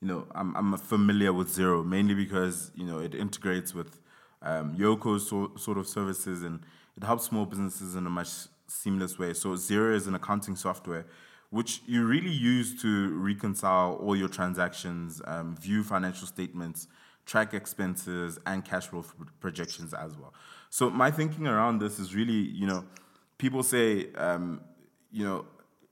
you 0.00 0.08
know 0.08 0.26
I'm 0.34 0.54
I'm 0.56 0.76
familiar 0.76 1.32
with 1.32 1.48
Xero 1.48 1.84
mainly 1.84 2.14
because 2.14 2.70
you 2.74 2.84
know 2.84 2.98
it 2.98 3.14
integrates 3.14 3.74
with 3.74 4.00
um, 4.42 4.76
Yoco's 4.76 5.28
so, 5.28 5.52
sort 5.56 5.78
of 5.78 5.86
services 5.86 6.42
and 6.42 6.60
it 6.96 7.04
helps 7.04 7.24
small 7.24 7.46
businesses 7.46 7.94
in 7.94 8.06
a 8.06 8.10
much 8.10 8.28
seamless 8.66 9.18
way. 9.18 9.32
So 9.32 9.50
Xero 9.50 9.94
is 9.94 10.06
an 10.06 10.14
accounting 10.14 10.56
software 10.56 11.06
which 11.52 11.82
you 11.86 12.06
really 12.06 12.30
use 12.30 12.80
to 12.80 13.10
reconcile 13.18 13.98
all 14.02 14.16
your 14.16 14.28
transactions, 14.28 15.20
um, 15.26 15.54
view 15.54 15.84
financial 15.84 16.26
statements, 16.26 16.88
track 17.26 17.52
expenses, 17.52 18.38
and 18.46 18.64
cash 18.64 18.86
flow 18.86 19.04
projections 19.38 19.92
as 19.92 20.16
well. 20.16 20.32
So 20.72 20.88
my 20.88 21.10
thinking 21.10 21.46
around 21.46 21.80
this 21.80 21.98
is 21.98 22.14
really, 22.14 22.32
you 22.32 22.66
know, 22.66 22.86
people 23.36 23.62
say, 23.62 24.10
um, 24.14 24.62
you 25.10 25.22
know, 25.22 25.44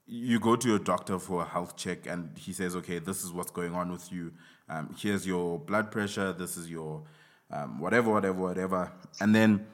you 0.07 0.41
go 0.41 0.57
to 0.57 0.75
a 0.75 0.79
doctor 0.79 1.19
for 1.19 1.43
a 1.43 1.45
health 1.45 1.77
check 1.77 2.07
and 2.07 2.31
he 2.39 2.55
says, 2.55 2.75
okay, 2.75 2.99
this 2.99 3.23
is 3.23 3.31
what's 3.31 3.51
going 3.51 3.75
on 3.75 3.93
with 3.93 4.11
you. 4.11 4.33
Um, 4.71 4.97
here's 4.99 5.27
your 5.27 5.59
blood 5.59 5.91
pressure. 5.91 6.33
This 6.33 6.57
is 6.57 6.71
your 6.71 7.03
um, 7.51 7.79
whatever, 7.79 8.11
whatever, 8.11 8.41
whatever. 8.41 8.91
And 9.21 9.35
then 9.35 9.67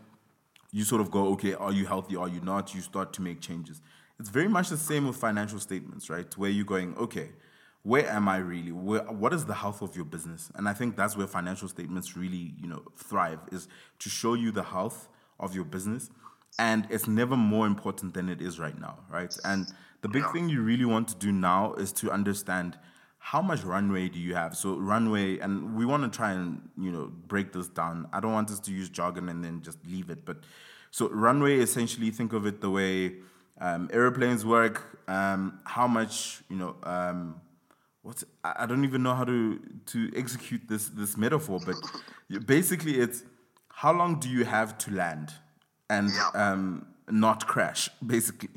you 0.72 0.82
sort 0.82 1.00
of 1.00 1.12
go, 1.12 1.28
okay, 1.34 1.54
are 1.54 1.72
you 1.72 1.86
healthy? 1.86 2.16
Are 2.16 2.28
you 2.28 2.40
not? 2.40 2.74
You 2.74 2.80
start 2.80 3.12
to 3.12 3.22
make 3.22 3.40
changes. 3.40 3.80
It's 4.18 4.28
very 4.28 4.48
much 4.48 4.70
the 4.70 4.76
same 4.76 5.06
with 5.06 5.16
financial 5.16 5.60
statements, 5.60 6.10
right? 6.10 6.36
Where 6.36 6.50
you're 6.50 6.64
going, 6.64 6.96
okay, 6.96 7.28
where 7.86 8.08
am 8.10 8.28
I 8.28 8.38
really? 8.38 8.72
Where, 8.72 9.02
what 9.02 9.32
is 9.32 9.44
the 9.44 9.54
health 9.54 9.80
of 9.80 9.94
your 9.94 10.04
business? 10.04 10.50
And 10.56 10.68
I 10.68 10.72
think 10.72 10.96
that's 10.96 11.16
where 11.16 11.28
financial 11.28 11.68
statements 11.68 12.16
really, 12.16 12.52
you 12.60 12.66
know, 12.66 12.82
thrive 12.96 13.38
is 13.52 13.68
to 14.00 14.08
show 14.08 14.34
you 14.34 14.50
the 14.50 14.64
health 14.64 15.08
of 15.38 15.54
your 15.54 15.64
business. 15.64 16.10
And 16.58 16.88
it's 16.90 17.06
never 17.06 17.36
more 17.36 17.64
important 17.64 18.14
than 18.14 18.28
it 18.28 18.42
is 18.42 18.58
right 18.58 18.76
now, 18.76 18.98
right? 19.08 19.32
And 19.44 19.68
the 20.02 20.08
big 20.08 20.28
thing 20.32 20.48
you 20.48 20.62
really 20.62 20.84
want 20.84 21.06
to 21.08 21.14
do 21.14 21.30
now 21.30 21.74
is 21.74 21.92
to 21.92 22.10
understand 22.10 22.76
how 23.18 23.40
much 23.40 23.62
runway 23.62 24.08
do 24.08 24.18
you 24.18 24.34
have? 24.34 24.56
So 24.56 24.76
runway, 24.78 25.38
and 25.38 25.76
we 25.76 25.86
want 25.86 26.02
to 26.10 26.16
try 26.16 26.32
and 26.32 26.68
you 26.76 26.90
know 26.90 27.12
break 27.28 27.52
this 27.52 27.68
down. 27.68 28.08
I 28.12 28.18
don't 28.18 28.32
want 28.32 28.50
us 28.50 28.58
to 28.60 28.72
use 28.72 28.88
jargon 28.88 29.28
and 29.28 29.44
then 29.44 29.62
just 29.62 29.78
leave 29.86 30.10
it. 30.10 30.24
But 30.24 30.38
so 30.90 31.08
runway, 31.10 31.58
essentially, 31.58 32.10
think 32.10 32.32
of 32.32 32.46
it 32.46 32.60
the 32.60 32.70
way 32.70 33.16
um, 33.60 33.90
airplanes 33.92 34.44
work. 34.44 35.00
Um, 35.06 35.60
how 35.64 35.86
much 35.86 36.42
you 36.48 36.56
know? 36.56 36.76
Um, 36.82 37.40
what's 38.06 38.24
I 38.44 38.52
I 38.62 38.66
don't 38.66 38.84
even 38.84 39.02
know 39.02 39.14
how 39.14 39.24
to 39.24 39.58
to 39.92 39.98
execute 40.22 40.62
this 40.68 40.84
this 41.00 41.16
metaphor, 41.16 41.58
but 41.68 41.76
basically, 42.46 42.94
it's 43.04 43.24
how 43.82 43.92
long 43.92 44.20
do 44.20 44.28
you 44.28 44.44
have 44.44 44.78
to 44.84 44.90
land 45.02 45.28
and 45.90 46.10
Yeah. 46.10 46.30
um, 46.42 46.86
not 47.10 47.46
crash, 47.46 47.90
basically. 48.14 48.54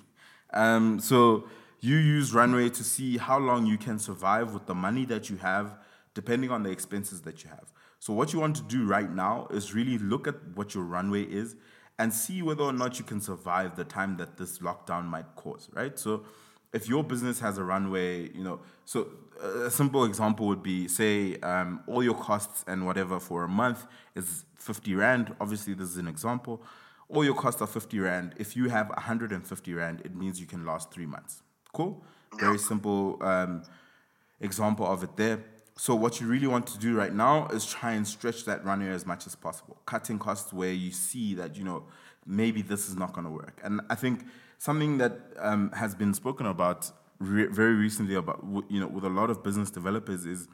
Um, 0.53 0.99
so 0.99 1.47
you 1.81 1.97
use 1.97 2.33
runway 2.33 2.69
to 2.69 2.83
see 2.83 3.17
how 3.17 3.37
long 3.39 3.65
you 3.65 3.77
can 3.77 3.99
survive 3.99 4.53
with 4.53 4.65
the 4.65 4.75
money 4.75 5.05
that 5.05 5.29
you 5.29 5.37
have, 5.37 5.77
depending 6.13 6.51
on 6.51 6.63
the 6.63 6.69
expenses 6.69 7.21
that 7.21 7.43
you 7.43 7.49
have. 7.49 7.67
So 7.99 8.13
what 8.13 8.33
you 8.33 8.39
want 8.39 8.55
to 8.57 8.63
do 8.63 8.85
right 8.85 9.11
now 9.11 9.47
is 9.51 9.73
really 9.73 9.97
look 9.97 10.27
at 10.27 10.35
what 10.55 10.73
your 10.73 10.83
runway 10.83 11.23
is 11.23 11.55
and 11.99 12.13
see 12.13 12.41
whether 12.41 12.63
or 12.63 12.73
not 12.73 12.97
you 12.99 13.05
can 13.05 13.21
survive 13.21 13.75
the 13.75 13.83
time 13.83 14.17
that 14.17 14.37
this 14.37 14.59
lockdown 14.59 15.05
might 15.05 15.35
cause, 15.35 15.69
right? 15.73 15.99
So 15.99 16.23
if 16.73 16.87
your 16.87 17.03
business 17.03 17.39
has 17.39 17.57
a 17.57 17.63
runway, 17.63 18.29
you 18.31 18.43
know, 18.43 18.59
so 18.85 19.07
a 19.41 19.71
simple 19.71 20.03
example 20.05 20.47
would 20.47 20.61
be 20.61 20.87
say 20.87 21.37
um, 21.37 21.81
all 21.87 22.03
your 22.03 22.15
costs 22.15 22.63
and 22.67 22.85
whatever 22.85 23.19
for 23.19 23.43
a 23.43 23.47
month 23.47 23.85
is 24.15 24.45
50 24.55 24.95
rand. 24.95 25.35
Obviously, 25.39 25.73
this 25.73 25.89
is 25.89 25.97
an 25.97 26.07
example. 26.07 26.61
All 27.07 27.23
your 27.23 27.33
costs 27.33 27.61
are 27.61 27.67
50 27.67 27.99
rand. 27.99 28.35
If 28.37 28.55
you 28.55 28.69
have 28.69 28.89
150 28.89 29.73
rand, 29.73 30.01
it 30.05 30.15
means 30.15 30.39
you 30.39 30.45
can 30.45 30.65
last 30.65 30.91
three 30.91 31.07
months. 31.07 31.41
Cool? 31.73 32.03
Very 32.39 32.59
simple 32.59 33.17
um, 33.21 33.63
example 34.39 34.85
of 34.85 35.03
it 35.03 35.15
there. 35.15 35.43
So 35.75 35.95
what 35.95 36.19
you 36.19 36.27
really 36.27 36.45
want 36.45 36.67
to 36.67 36.77
do 36.77 36.95
right 36.95 37.13
now 37.13 37.47
is 37.47 37.65
try 37.65 37.93
and 37.93 38.05
stretch 38.05 38.45
that 38.45 38.65
runway 38.65 38.89
as 38.89 39.05
much 39.05 39.25
as 39.25 39.35
possible, 39.35 39.77
cutting 39.85 40.19
costs 40.19 40.51
where 40.51 40.73
you 40.73 40.91
see 40.91 41.33
that 41.35 41.55
you 41.55 41.63
know 41.63 41.85
maybe 42.25 42.61
this 42.61 42.89
is 42.89 42.95
not 42.97 43.13
going 43.13 43.25
to 43.25 43.31
work. 43.31 43.61
And 43.63 43.81
I 43.89 43.95
think 43.95 44.25
something 44.59 44.99
that 44.99 45.17
um, 45.39 45.71
has 45.71 45.95
been 45.95 46.13
spoken 46.13 46.45
about 46.45 46.91
re- 47.17 47.47
very 47.47 47.73
recently 47.73 48.13
about 48.15 48.45
you 48.69 48.79
know 48.79 48.87
with 48.87 49.03
a 49.03 49.09
lot 49.09 49.31
of 49.31 49.43
business 49.43 49.71
developers 49.71 50.25
is 50.25 50.47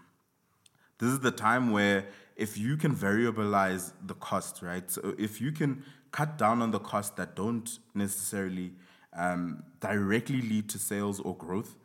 this 1.00 1.10
is 1.10 1.20
the 1.20 1.32
time 1.32 1.72
where 1.72 2.08
if 2.38 2.58
you 2.58 2.78
can 2.78 2.96
variabilize 2.96 3.92
the 4.06 4.14
cost, 4.14 4.62
right? 4.62 4.90
So 4.90 5.14
if 5.18 5.42
you 5.42 5.52
can 5.52 5.84
cut 6.12 6.38
down 6.38 6.62
on 6.62 6.72
the 6.72 6.80
costs 6.80 7.16
that 7.18 7.36
don't 7.36 7.70
necessarily 7.94 8.74
um, 9.14 9.64
directly 9.82 10.42
lead 10.42 10.70
to 10.70 10.80
sales 10.80 11.20
or 11.20 11.36
growth, 11.36 11.76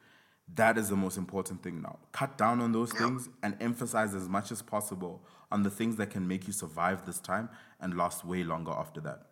that 0.54 0.78
is 0.78 0.88
the 0.88 0.96
most 0.96 1.16
important 1.16 1.62
thing 1.62 1.82
now. 1.82 1.98
Cut 2.12 2.36
down 2.36 2.60
on 2.60 2.72
those 2.72 2.92
things 2.92 3.28
and 3.42 3.56
emphasize 3.60 4.14
as 4.14 4.28
much 4.28 4.50
as 4.50 4.62
possible 4.62 5.22
on 5.52 5.62
the 5.62 5.70
things 5.70 5.96
that 5.96 6.10
can 6.10 6.26
make 6.26 6.46
you 6.46 6.52
survive 6.52 7.06
this 7.06 7.18
time 7.18 7.48
and 7.80 7.96
last 7.96 8.24
way 8.24 8.42
longer 8.44 8.72
after 8.72 9.00
that. 9.00 9.29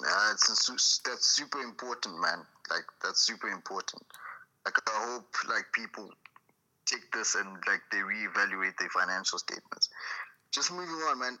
Yeah, 0.00 0.32
it's 0.32 1.00
that's 1.04 1.26
super 1.26 1.60
important, 1.60 2.20
man. 2.20 2.44
Like 2.70 2.84
that's 3.02 3.20
super 3.20 3.48
important. 3.48 4.02
Like 4.64 4.78
I 4.88 5.12
hope 5.12 5.28
like 5.48 5.66
people 5.72 6.10
take 6.86 7.10
this 7.12 7.34
and 7.34 7.48
like 7.66 7.82
they 7.92 7.98
reevaluate 7.98 8.76
their 8.78 8.88
financial 8.90 9.38
statements. 9.38 9.88
Just 10.50 10.72
moving 10.72 10.94
on, 11.08 11.20
man. 11.20 11.38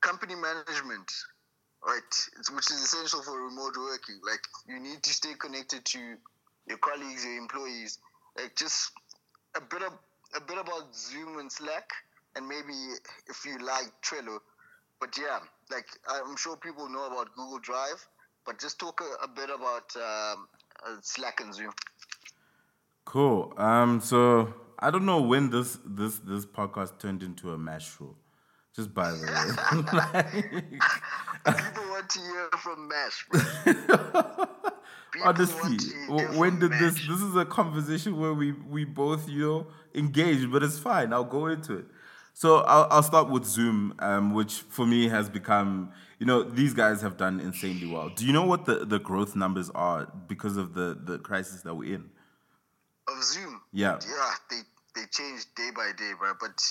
Company 0.00 0.34
management, 0.34 1.10
right? 1.86 2.12
It's, 2.38 2.50
which 2.50 2.70
is 2.70 2.82
essential 2.82 3.22
for 3.22 3.40
remote 3.40 3.76
working. 3.76 4.20
Like 4.26 4.40
you 4.68 4.80
need 4.80 5.02
to 5.02 5.10
stay 5.10 5.34
connected 5.38 5.84
to 5.84 5.98
your 6.66 6.78
colleagues, 6.78 7.24
your 7.24 7.38
employees. 7.38 7.98
Like 8.36 8.56
just 8.56 8.90
a 9.56 9.60
bit 9.60 9.82
of 9.82 9.92
a 10.36 10.40
bit 10.40 10.58
about 10.58 10.94
Zoom 10.96 11.38
and 11.38 11.50
Slack, 11.50 11.88
and 12.34 12.46
maybe 12.48 12.74
if 13.28 13.44
you 13.46 13.58
like 13.58 13.92
Trello. 14.02 14.40
But 15.04 15.18
yeah, 15.18 15.38
like 15.70 15.86
I'm 16.08 16.34
sure 16.34 16.56
people 16.56 16.88
know 16.88 17.06
about 17.06 17.28
Google 17.36 17.58
Drive, 17.58 18.08
but 18.46 18.58
just 18.58 18.78
talk 18.78 19.02
a, 19.02 19.24
a 19.24 19.28
bit 19.28 19.50
about 19.50 19.94
um, 19.96 20.48
uh, 20.82 20.96
Slack 21.02 21.42
and 21.42 21.54
Zoom. 21.54 21.72
Cool. 23.04 23.52
Um, 23.58 24.00
so 24.00 24.54
I 24.78 24.90
don't 24.90 25.04
know 25.04 25.20
when 25.20 25.50
this 25.50 25.78
this 25.84 26.20
this 26.20 26.46
podcast 26.46 26.98
turned 26.98 27.22
into 27.22 27.52
a 27.52 27.58
mash 27.58 27.98
show. 27.98 28.16
Just 28.74 28.94
by 28.94 29.10
the 29.10 29.18
way. 29.20 30.62
People 31.54 31.84
want 31.90 32.08
to 32.08 32.18
hear 32.20 32.48
from 32.62 32.88
Mash. 32.88 33.26
Honestly, 35.22 35.60
want 35.60 35.80
to 35.80 35.86
hear 35.86 36.06
w- 36.06 36.40
when 36.40 36.58
did 36.58 36.72
this? 36.72 36.94
This 36.94 37.20
is 37.20 37.36
a 37.36 37.44
conversation 37.44 38.18
where 38.18 38.32
we 38.32 38.52
we 38.52 38.86
both 38.86 39.28
you 39.28 39.40
know 39.40 39.66
engage, 39.94 40.50
but 40.50 40.62
it's 40.62 40.78
fine. 40.78 41.12
I'll 41.12 41.24
go 41.24 41.48
into 41.48 41.74
it. 41.74 41.84
So 42.34 42.58
I'll 42.58 42.88
I'll 42.90 43.02
start 43.02 43.30
with 43.30 43.44
Zoom, 43.44 43.94
um, 44.00 44.34
which 44.34 44.62
for 44.68 44.84
me 44.84 45.08
has 45.08 45.28
become 45.28 45.92
you 46.18 46.26
know 46.26 46.42
these 46.42 46.74
guys 46.74 47.00
have 47.00 47.16
done 47.16 47.40
insanely 47.40 47.86
well. 47.86 48.10
Do 48.10 48.26
you 48.26 48.32
know 48.32 48.44
what 48.44 48.66
the 48.66 48.84
the 48.84 48.98
growth 48.98 49.34
numbers 49.36 49.70
are 49.70 50.12
because 50.28 50.56
of 50.56 50.74
the 50.74 50.98
the 51.00 51.18
crisis 51.18 51.62
that 51.62 51.74
we're 51.74 51.94
in? 51.94 52.10
of 53.08 53.22
Zoom. 53.22 53.60
Yeah. 53.72 53.98
Yeah, 54.06 54.30
they 54.50 54.60
they 54.94 55.06
change 55.10 55.42
day 55.54 55.70
by 55.74 55.92
day, 55.96 56.12
bro. 56.18 56.32
But 56.40 56.62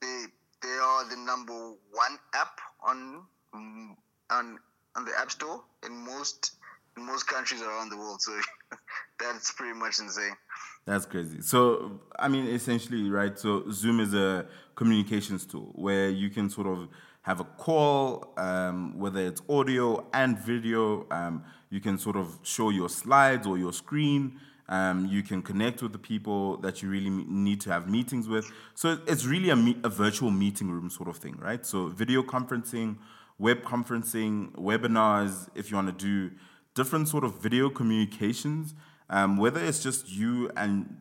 they 0.00 0.24
they 0.62 0.68
are 0.68 1.08
the 1.08 1.16
number 1.16 1.54
one 1.90 2.18
app 2.34 2.60
on 2.82 3.22
on 3.52 4.58
on 4.96 5.04
the 5.04 5.12
App 5.18 5.30
Store 5.30 5.62
in 5.84 5.92
most 6.04 6.52
in 6.96 7.04
most 7.04 7.26
countries 7.26 7.62
around 7.62 7.90
the 7.90 7.96
world. 7.96 8.20
So 8.20 8.38
that's 9.20 9.52
pretty 9.52 9.78
much 9.78 9.98
insane. 9.98 10.36
That's 10.86 11.06
crazy. 11.06 11.40
So, 11.42 12.00
I 12.18 12.28
mean, 12.28 12.46
essentially, 12.46 13.08
right? 13.10 13.38
So, 13.38 13.70
Zoom 13.70 14.00
is 14.00 14.14
a 14.14 14.46
communications 14.74 15.46
tool 15.46 15.70
where 15.74 16.08
you 16.08 16.30
can 16.30 16.48
sort 16.50 16.66
of 16.66 16.88
have 17.22 17.38
a 17.38 17.44
call, 17.44 18.32
um, 18.38 18.98
whether 18.98 19.20
it's 19.20 19.42
audio 19.48 20.06
and 20.12 20.38
video. 20.38 21.06
Um, 21.10 21.44
you 21.68 21.80
can 21.80 21.98
sort 21.98 22.16
of 22.16 22.38
show 22.42 22.70
your 22.70 22.88
slides 22.88 23.46
or 23.46 23.58
your 23.58 23.72
screen. 23.72 24.40
Um, 24.68 25.06
you 25.06 25.22
can 25.22 25.42
connect 25.42 25.82
with 25.82 25.92
the 25.92 25.98
people 25.98 26.56
that 26.58 26.80
you 26.82 26.88
really 26.88 27.10
need 27.10 27.60
to 27.62 27.70
have 27.70 27.88
meetings 27.88 28.26
with. 28.26 28.50
So, 28.74 28.98
it's 29.06 29.26
really 29.26 29.50
a, 29.50 29.56
me- 29.56 29.78
a 29.84 29.88
virtual 29.90 30.30
meeting 30.30 30.70
room 30.70 30.88
sort 30.90 31.08
of 31.08 31.18
thing, 31.18 31.36
right? 31.38 31.64
So, 31.64 31.86
video 31.88 32.22
conferencing, 32.22 32.96
web 33.38 33.62
conferencing, 33.62 34.52
webinars, 34.52 35.48
if 35.54 35.70
you 35.70 35.76
want 35.76 35.96
to 35.98 36.04
do 36.04 36.34
different 36.74 37.08
sort 37.08 37.24
of 37.24 37.40
video 37.40 37.68
communications, 37.68 38.74
um, 39.10 39.36
whether 39.36 39.62
it's 39.62 39.82
just 39.82 40.08
you 40.08 40.50
and 40.56 40.96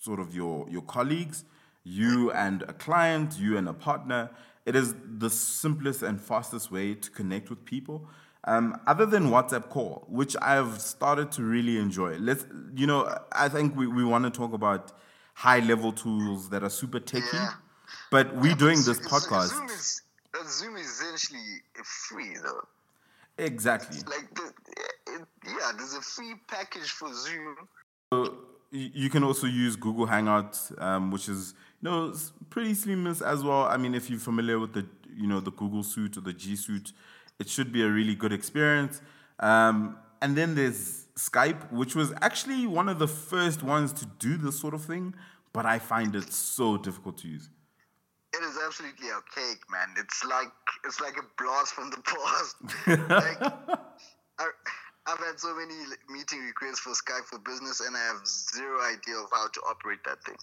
sort 0.00 0.20
of 0.20 0.34
your 0.34 0.66
your 0.68 0.82
colleagues, 0.82 1.44
you 1.82 2.30
and 2.32 2.62
a 2.62 2.74
client, 2.74 3.38
you 3.38 3.56
and 3.56 3.68
a 3.68 3.72
partner. 3.72 4.30
It 4.66 4.74
is 4.74 4.94
the 5.18 5.28
simplest 5.30 6.02
and 6.02 6.20
fastest 6.20 6.70
way 6.70 6.94
to 6.94 7.10
connect 7.10 7.50
with 7.50 7.64
people. 7.64 8.08
Um, 8.46 8.78
other 8.86 9.06
than 9.06 9.28
WhatsApp 9.30 9.68
call, 9.70 10.04
which 10.08 10.36
I've 10.42 10.80
started 10.80 11.32
to 11.32 11.42
really 11.42 11.78
enjoy. 11.78 12.16
Let's, 12.18 12.44
you 12.74 12.86
know, 12.86 13.18
I 13.32 13.48
think 13.48 13.74
we, 13.74 13.86
we 13.86 14.04
want 14.04 14.24
to 14.24 14.30
talk 14.30 14.52
about 14.52 14.92
high 15.34 15.60
level 15.60 15.92
tools 15.92 16.50
that 16.50 16.62
are 16.62 16.70
super 16.70 17.00
techy. 17.00 17.26
Yeah. 17.32 17.52
But 18.10 18.36
we're 18.36 18.54
doing 18.54 18.76
this 18.76 18.98
Zoom- 18.98 19.06
podcast. 19.06 19.48
Zoom 19.48 19.68
is 19.68 20.02
Zoom 20.48 20.76
is 20.76 20.86
essentially 20.86 21.62
free 21.84 22.36
though. 22.42 22.66
Exactly. 23.38 23.98
Like 24.06 24.34
the, 24.34 24.52
it, 25.12 25.22
yeah, 25.46 25.72
there's 25.76 25.94
a 25.94 26.00
free 26.00 26.34
package 26.48 26.90
for 26.90 27.12
Zoom. 27.12 27.56
So 28.12 28.38
you 28.70 29.10
can 29.10 29.24
also 29.24 29.46
use 29.46 29.76
Google 29.76 30.06
Hangouts, 30.06 30.80
um, 30.82 31.10
which 31.10 31.28
is 31.28 31.54
you 31.80 31.90
know 31.90 32.14
pretty 32.50 32.74
seamless 32.74 33.20
as 33.20 33.42
well. 33.42 33.64
I 33.64 33.76
mean, 33.76 33.94
if 33.94 34.10
you're 34.10 34.18
familiar 34.18 34.58
with 34.58 34.72
the 34.72 34.86
you 35.16 35.26
know 35.26 35.40
the 35.40 35.52
Google 35.52 35.82
Suite 35.82 36.16
or 36.16 36.20
the 36.20 36.32
G 36.32 36.56
Suite, 36.56 36.92
it 37.38 37.48
should 37.48 37.72
be 37.72 37.82
a 37.82 37.88
really 37.88 38.14
good 38.14 38.32
experience. 38.32 39.00
Um, 39.40 39.96
and 40.22 40.36
then 40.36 40.54
there's 40.54 41.06
Skype, 41.16 41.70
which 41.72 41.94
was 41.94 42.12
actually 42.22 42.66
one 42.66 42.88
of 42.88 42.98
the 42.98 43.08
first 43.08 43.62
ones 43.62 43.92
to 43.94 44.06
do 44.18 44.36
this 44.36 44.58
sort 44.58 44.74
of 44.74 44.84
thing, 44.84 45.14
but 45.52 45.66
I 45.66 45.78
find 45.78 46.14
it 46.16 46.32
so 46.32 46.76
difficult 46.76 47.18
to 47.18 47.28
use. 47.28 47.48
It 48.36 48.42
is 48.44 48.58
absolutely 48.64 49.10
archaic, 49.10 49.60
man. 49.70 49.88
It's 49.96 50.24
like 50.24 50.52
it's 50.84 51.00
like 51.00 51.16
a 51.16 51.42
blast 51.42 51.72
from 51.74 51.90
the 51.90 52.02
past. 52.02 52.56
like, 53.10 53.40
I, 54.38 54.46
I've 55.06 55.18
had 55.18 55.38
so 55.38 55.54
many 55.54 55.74
meeting 56.08 56.40
requests 56.40 56.80
for 56.80 56.90
Skype 56.90 57.24
for 57.24 57.38
Business, 57.38 57.80
and 57.80 57.96
I 57.96 58.00
have 58.00 58.26
zero 58.26 58.78
idea 58.82 59.16
of 59.16 59.28
how 59.32 59.48
to 59.48 59.60
operate 59.68 59.98
that 60.06 60.22
thing. 60.24 60.36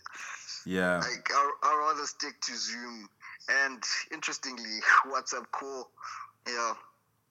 Yeah. 0.66 0.98
Like, 1.00 1.30
I'll, 1.36 1.52
I'll 1.64 1.80
rather 1.80 2.06
stick 2.06 2.40
to 2.42 2.56
Zoom 2.56 3.10
and, 3.50 3.84
interestingly, 4.14 4.80
WhatsApp 5.12 5.46
call. 5.52 5.90
Yeah, 6.48 6.74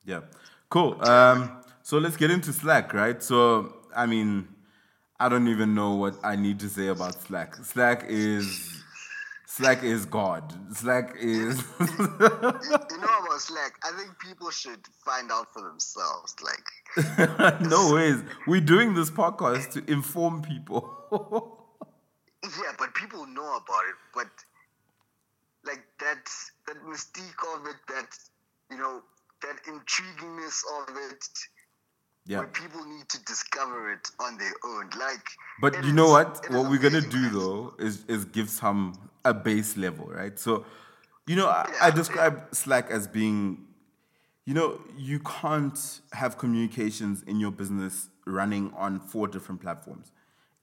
Yeah. 0.05 0.20
Cool. 0.68 1.03
Um, 1.09 1.62
so 1.83 1.99
let's 1.99 2.16
get 2.16 2.31
into 2.31 2.53
Slack, 2.53 2.92
right? 2.94 3.20
So, 3.23 3.75
I 3.94 4.07
mean, 4.07 4.49
I 5.18 5.29
don't 5.29 5.49
even 5.49 5.75
know 5.75 5.94
what 5.94 6.14
I 6.23 6.37
need 6.37 6.61
to 6.61 6.68
say 6.68 6.88
about 6.88 7.20
Slack. 7.23 7.55
Slack 7.57 8.05
is 8.09 8.79
Slack 9.50 9.82
is 9.82 10.06
God. 10.06 10.54
Slack 10.76 11.16
is 11.18 11.60
you, 11.80 11.86
know 11.98 13.16
about 13.18 13.40
Slack. 13.40 13.72
I 13.82 13.90
think 13.98 14.16
people 14.20 14.48
should 14.52 14.86
find 15.04 15.32
out 15.32 15.52
for 15.52 15.60
themselves. 15.60 16.36
Like, 16.40 17.60
no 17.60 17.92
ways. 17.92 18.22
We're 18.46 18.60
doing 18.60 18.94
this 18.94 19.10
podcast 19.10 19.72
to 19.72 19.92
inform 19.92 20.42
people. 20.42 20.86
Yeah, 22.42 22.72
but 22.78 22.94
people 22.94 23.26
know 23.26 23.42
about 23.42 23.84
it. 23.90 23.96
But 24.14 24.28
like 25.66 25.84
that 25.98 26.24
that 26.66 26.82
mystique 26.84 27.42
of 27.54 27.66
it, 27.66 27.76
that 27.88 28.16
you 28.70 28.78
know, 28.78 29.02
that 29.42 29.56
intriguingness 29.68 30.62
of 30.78 30.96
it, 31.10 31.28
yeah. 32.24 32.38
where 32.38 32.46
people 32.46 32.82
need 32.86 33.06
to 33.10 33.22
discover 33.24 33.92
it 33.92 34.10
on 34.20 34.38
their 34.38 34.54
own. 34.64 34.88
Like, 34.98 35.26
But 35.60 35.84
you 35.84 35.92
know 35.92 36.08
what? 36.08 36.28
what? 36.28 36.44
it 36.46 36.50
What 36.50 36.62
is 36.62 36.70
we're 36.70 36.78
gonna 36.78 37.02
do 37.02 37.28
though 37.28 37.74
is 37.78 38.06
is 38.06 38.24
give 38.24 38.48
some 38.48 39.10
a 39.24 39.35
base 39.35 39.76
level, 39.76 40.06
right? 40.06 40.38
So, 40.38 40.64
you 41.26 41.37
know, 41.37 41.48
I, 41.48 41.70
I 41.80 41.90
describe 41.90 42.48
Slack 42.52 42.90
as 42.90 43.06
being, 43.06 43.66
you 44.46 44.54
know, 44.54 44.80
you 44.96 45.20
can't 45.20 46.00
have 46.12 46.38
communications 46.38 47.22
in 47.24 47.38
your 47.38 47.50
business 47.50 48.09
running 48.26 48.72
on 48.76 49.00
four 49.00 49.28
different 49.28 49.61
platforms. 49.61 50.12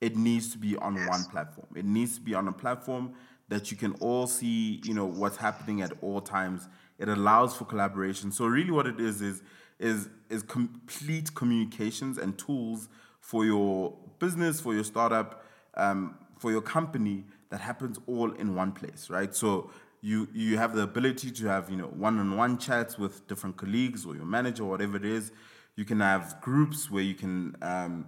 It 0.02 0.16
needs 0.16 0.52
to 0.52 0.58
be 0.58 0.76
on 0.78 0.96
one 1.08 1.24
platform. 1.26 1.68
It 1.76 1.86
needs 1.86 2.16
to 2.16 2.22
be 2.22 2.34
on 2.34 2.48
a 2.48 2.52
platform 2.52 3.14
that 3.50 3.72
you 3.72 3.78
can 3.78 3.94
all 3.94 4.28
see, 4.28 4.82
you 4.84 4.94
know, 4.94 5.06
what's 5.06 5.38
happening 5.38 5.82
at 5.82 5.92
all 6.02 6.22
times. 6.22 6.68
It 7.00 7.10
allows 7.10 7.56
for 7.56 7.66
collaboration. 7.66 8.32
So 8.32 8.46
really 8.46 8.72
what 8.72 8.88
it 8.88 9.00
is 9.00 9.22
is 9.22 9.42
is 9.80 10.10
is 10.30 10.42
complete 10.44 11.34
communications 11.36 12.18
and 12.18 12.38
tools 12.38 12.90
for 13.22 13.46
your 13.46 13.96
business, 14.20 14.60
for 14.60 14.74
your 14.74 14.84
startup, 14.84 15.44
um, 15.76 16.18
for 16.40 16.52
your 16.52 16.62
company 16.62 17.26
that 17.50 17.62
happens 17.62 18.00
all 18.08 18.32
in 18.32 18.56
one 18.56 18.72
place, 18.72 19.10
right? 19.10 19.34
So 19.36 19.70
you 20.02 20.28
you 20.34 20.58
have 20.58 20.76
the 20.76 20.84
ability 20.84 21.32
to 21.32 21.48
have 21.48 21.70
you 21.70 21.78
know 21.78 21.88
one-on-one 21.88 22.58
chats 22.58 22.98
with 22.98 23.28
different 23.28 23.58
colleagues 23.58 24.06
or 24.06 24.16
your 24.16 24.26
manager 24.26 24.64
or 24.64 24.70
whatever 24.70 24.98
it 24.98 25.06
is. 25.06 25.32
You 25.76 25.86
can 25.86 26.00
have 26.00 26.42
groups 26.42 26.90
where 26.90 27.04
you 27.04 27.14
can 27.14 27.56
um, 27.62 28.08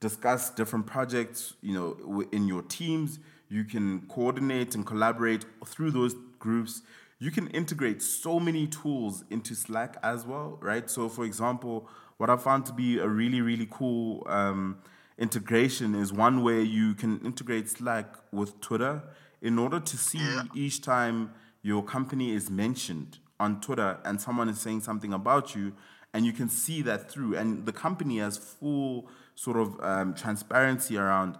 discuss 0.00 0.50
different 0.50 0.86
projects, 0.86 1.54
you 1.62 1.72
know, 1.74 2.22
in 2.30 2.46
your 2.46 2.62
teams. 2.62 3.18
You 3.48 3.64
can 3.64 4.02
coordinate 4.08 4.74
and 4.74 4.84
collaborate 4.84 5.46
through 5.64 5.92
those 5.92 6.14
groups. 6.38 6.82
You 7.18 7.30
can 7.30 7.48
integrate 7.48 8.02
so 8.02 8.38
many 8.38 8.66
tools 8.66 9.24
into 9.30 9.54
Slack 9.54 9.96
as 10.02 10.26
well, 10.26 10.58
right? 10.60 10.90
So, 10.90 11.08
for 11.08 11.24
example, 11.24 11.88
what 12.18 12.28
I 12.28 12.36
found 12.36 12.66
to 12.66 12.72
be 12.72 12.98
a 12.98 13.08
really, 13.08 13.40
really 13.40 13.68
cool 13.70 14.22
um, 14.26 14.78
integration 15.18 15.94
is 15.94 16.12
one 16.12 16.42
way 16.42 16.62
you 16.62 16.94
can 16.94 17.20
integrate 17.20 17.68
Slack 17.68 18.14
with 18.32 18.60
Twitter 18.60 19.02
in 19.40 19.58
order 19.58 19.80
to 19.80 19.96
see 19.96 20.38
each 20.54 20.82
time 20.82 21.30
your 21.62 21.82
company 21.82 22.32
is 22.32 22.50
mentioned 22.50 23.18
on 23.38 23.60
Twitter 23.60 23.98
and 24.04 24.20
someone 24.20 24.48
is 24.48 24.60
saying 24.60 24.80
something 24.80 25.12
about 25.12 25.54
you, 25.54 25.74
and 26.14 26.24
you 26.24 26.32
can 26.32 26.48
see 26.48 26.82
that 26.82 27.10
through. 27.10 27.36
And 27.36 27.66
the 27.66 27.72
company 27.72 28.18
has 28.18 28.38
full 28.38 29.08
sort 29.34 29.58
of 29.58 29.78
um, 29.80 30.14
transparency 30.14 30.96
around 30.96 31.36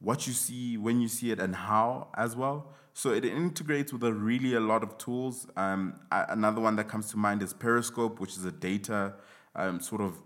what 0.00 0.26
you 0.26 0.32
see, 0.32 0.76
when 0.76 1.00
you 1.00 1.08
see 1.08 1.30
it, 1.30 1.38
and 1.38 1.54
how 1.54 2.08
as 2.16 2.36
well. 2.36 2.72
So 2.92 3.12
it 3.12 3.24
integrates 3.24 3.92
with 3.92 4.02
a 4.02 4.12
really 4.12 4.54
a 4.54 4.60
lot 4.60 4.82
of 4.82 4.98
tools. 4.98 5.46
Um, 5.56 6.00
another 6.10 6.60
one 6.60 6.76
that 6.76 6.88
comes 6.88 7.10
to 7.12 7.16
mind 7.16 7.42
is 7.42 7.52
Periscope, 7.52 8.20
which 8.20 8.36
is 8.36 8.44
a 8.44 8.52
data 8.52 9.14
um, 9.54 9.80
sort 9.80 10.00
of 10.00 10.16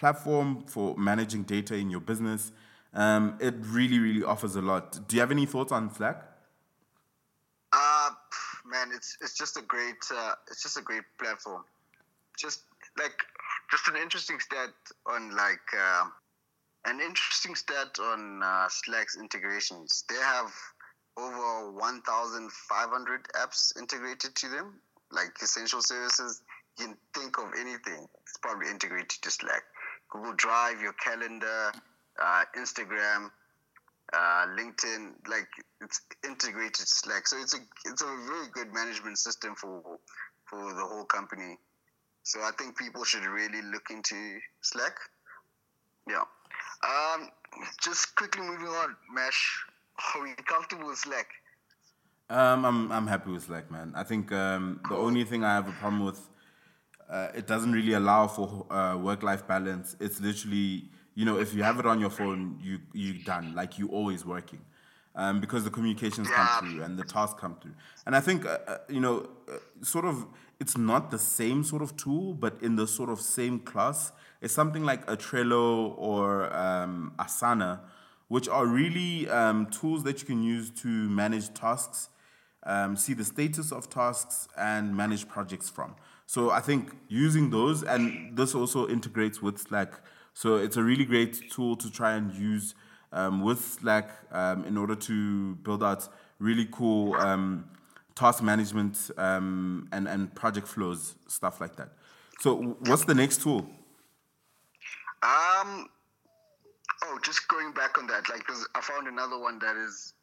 platform 0.00 0.64
for 0.66 0.96
managing 0.96 1.42
data 1.42 1.74
in 1.76 1.90
your 1.90 2.00
business. 2.00 2.52
Um, 2.94 3.36
it 3.38 3.54
really, 3.60 3.98
really 3.98 4.24
offers 4.24 4.56
a 4.56 4.62
lot. 4.62 5.06
Do 5.06 5.14
you 5.14 5.20
have 5.20 5.30
any 5.30 5.46
thoughts 5.46 5.70
on 5.70 5.94
Slack? 5.94 6.24
Uh, 7.72 8.10
man, 8.66 8.88
it's 8.92 9.16
it's 9.20 9.36
just 9.36 9.56
a 9.56 9.62
great 9.62 10.02
uh, 10.12 10.32
it's 10.50 10.62
just 10.62 10.76
a 10.76 10.82
great 10.82 11.04
platform. 11.20 11.62
Just 12.36 12.62
like 12.98 13.22
just 13.70 13.86
an 13.88 13.96
interesting 13.96 14.40
stat 14.40 14.70
on 15.06 15.36
like 15.36 15.68
uh, 15.78 16.06
an 16.86 17.00
interesting 17.00 17.54
stat 17.54 17.98
on 18.00 18.42
uh, 18.42 18.66
Slack's 18.68 19.16
integrations. 19.16 20.04
They 20.08 20.16
have 20.16 20.50
over 21.16 21.72
1,500 21.72 23.28
apps 23.34 23.76
integrated 23.78 24.34
to 24.34 24.48
them, 24.48 24.80
like 25.12 25.36
essential 25.42 25.82
services. 25.82 26.42
You 26.78 26.86
can 26.86 26.96
think 27.14 27.38
of 27.38 27.50
anything, 27.58 28.06
it's 28.22 28.38
probably 28.40 28.70
integrated 28.70 29.10
to 29.22 29.30
Slack. 29.30 29.62
Google 30.10 30.34
Drive, 30.34 30.80
your 30.80 30.92
calendar, 30.94 31.72
uh, 32.20 32.42
Instagram, 32.58 33.30
uh, 34.12 34.46
LinkedIn, 34.58 35.12
like 35.28 35.48
it's 35.80 36.00
integrated 36.24 36.88
Slack. 36.88 37.26
So 37.26 37.38
it's 37.40 37.54
a 37.54 37.58
it's 37.84 38.02
a 38.02 38.16
very 38.26 38.48
good 38.52 38.72
management 38.74 39.18
system 39.18 39.54
for 39.54 39.98
for 40.44 40.74
the 40.74 40.84
whole 40.84 41.04
company. 41.04 41.58
So 42.22 42.40
I 42.40 42.50
think 42.58 42.76
people 42.76 43.04
should 43.04 43.24
really 43.24 43.62
look 43.62 43.90
into 43.90 44.38
Slack. 44.60 44.96
Yeah. 46.08 46.24
Um, 46.82 47.28
just 47.82 48.14
quickly 48.16 48.42
moving 48.42 48.68
on, 48.68 48.96
Mash. 49.12 49.64
Are 50.14 50.22
we 50.22 50.34
comfortable 50.46 50.88
with 50.88 50.98
Slack? 50.98 51.26
Um, 52.28 52.64
I'm 52.64 52.92
I'm 52.92 53.06
happy 53.06 53.30
with 53.30 53.44
Slack, 53.44 53.70
man. 53.70 53.92
I 53.96 54.04
think 54.04 54.30
um, 54.32 54.80
the 54.88 54.96
only 54.96 55.24
thing 55.24 55.44
I 55.44 55.54
have 55.54 55.68
a 55.68 55.72
problem 55.72 56.04
with, 56.04 56.29
uh, 57.10 57.28
it 57.34 57.46
doesn't 57.46 57.72
really 57.72 57.94
allow 57.94 58.26
for 58.28 58.66
uh, 58.72 58.96
work-life 58.96 59.46
balance. 59.46 59.96
It's 59.98 60.20
literally, 60.20 60.84
you 61.14 61.24
know, 61.24 61.38
if 61.38 61.52
you 61.52 61.62
have 61.62 61.80
it 61.80 61.86
on 61.86 62.00
your 62.00 62.10
phone, 62.10 62.58
you 62.62 62.78
you 62.92 63.14
done. 63.14 63.54
Like 63.54 63.78
you 63.78 63.88
always 63.88 64.24
working, 64.24 64.60
um, 65.16 65.40
because 65.40 65.64
the 65.64 65.70
communications 65.70 66.28
yeah. 66.28 66.36
come 66.36 66.70
through 66.70 66.82
and 66.84 66.98
the 66.98 67.04
tasks 67.04 67.40
come 67.40 67.56
through. 67.60 67.74
And 68.06 68.14
I 68.14 68.20
think, 68.20 68.46
uh, 68.46 68.58
uh 68.66 68.78
you 68.88 69.00
know, 69.00 69.28
uh, 69.48 69.56
sort 69.82 70.04
of, 70.04 70.26
it's 70.60 70.78
not 70.78 71.10
the 71.10 71.18
same 71.18 71.64
sort 71.64 71.82
of 71.82 71.96
tool, 71.96 72.32
but 72.34 72.54
in 72.62 72.76
the 72.76 72.86
sort 72.86 73.10
of 73.10 73.20
same 73.20 73.58
class. 73.58 74.12
It's 74.40 74.54
something 74.54 74.84
like 74.84 75.02
a 75.10 75.16
Trello 75.16 75.94
or 75.98 76.54
um, 76.54 77.12
Asana, 77.18 77.80
which 78.28 78.48
are 78.48 78.66
really 78.66 79.28
um, 79.28 79.66
tools 79.66 80.04
that 80.04 80.20
you 80.20 80.26
can 80.26 80.42
use 80.42 80.70
to 80.70 80.88
manage 80.88 81.52
tasks, 81.54 82.08
um, 82.62 82.96
see 82.96 83.14
the 83.14 83.24
status 83.24 83.72
of 83.72 83.90
tasks, 83.90 84.46
and 84.56 84.96
manage 84.96 85.28
projects 85.28 85.68
from. 85.68 85.96
So 86.30 86.52
I 86.52 86.60
think 86.60 86.92
using 87.08 87.50
those, 87.50 87.82
and 87.82 88.36
this 88.36 88.54
also 88.54 88.86
integrates 88.86 89.42
with 89.42 89.58
Slack. 89.58 89.94
So 90.32 90.58
it's 90.58 90.76
a 90.76 90.82
really 90.84 91.04
great 91.04 91.50
tool 91.50 91.74
to 91.74 91.90
try 91.90 92.12
and 92.12 92.32
use 92.32 92.76
um, 93.12 93.42
with 93.42 93.58
Slack 93.58 94.10
um, 94.30 94.64
in 94.64 94.76
order 94.76 94.94
to 94.94 95.56
build 95.56 95.82
out 95.82 96.08
really 96.38 96.68
cool 96.70 97.16
um, 97.16 97.64
task 98.14 98.44
management 98.44 99.10
um, 99.18 99.88
and, 99.90 100.06
and 100.06 100.32
project 100.36 100.68
flows, 100.68 101.16
stuff 101.26 101.60
like 101.60 101.74
that. 101.74 101.94
So 102.38 102.76
what's 102.86 103.04
the 103.04 103.14
next 103.16 103.42
tool? 103.42 103.66
Um, 105.24 105.88
oh, 107.06 107.18
just 107.24 107.48
going 107.48 107.72
back 107.72 107.98
on 107.98 108.06
that, 108.06 108.28
like, 108.28 108.44
I 108.76 108.80
found 108.80 109.08
another 109.08 109.36
one 109.36 109.58
that 109.58 109.74
is 109.74 110.14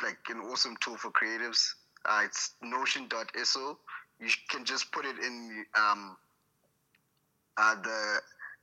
like 0.00 0.18
an 0.30 0.38
awesome 0.42 0.76
tool 0.80 0.96
for 0.96 1.10
creatives. 1.10 1.74
Uh, 2.04 2.20
it's 2.24 2.54
Notion.so. 2.62 3.78
You 4.20 4.28
can 4.50 4.64
just 4.64 4.90
put 4.92 5.04
it 5.04 5.16
in 5.18 5.64
um, 5.76 6.16
uh, 7.56 7.74
the 7.82 8.20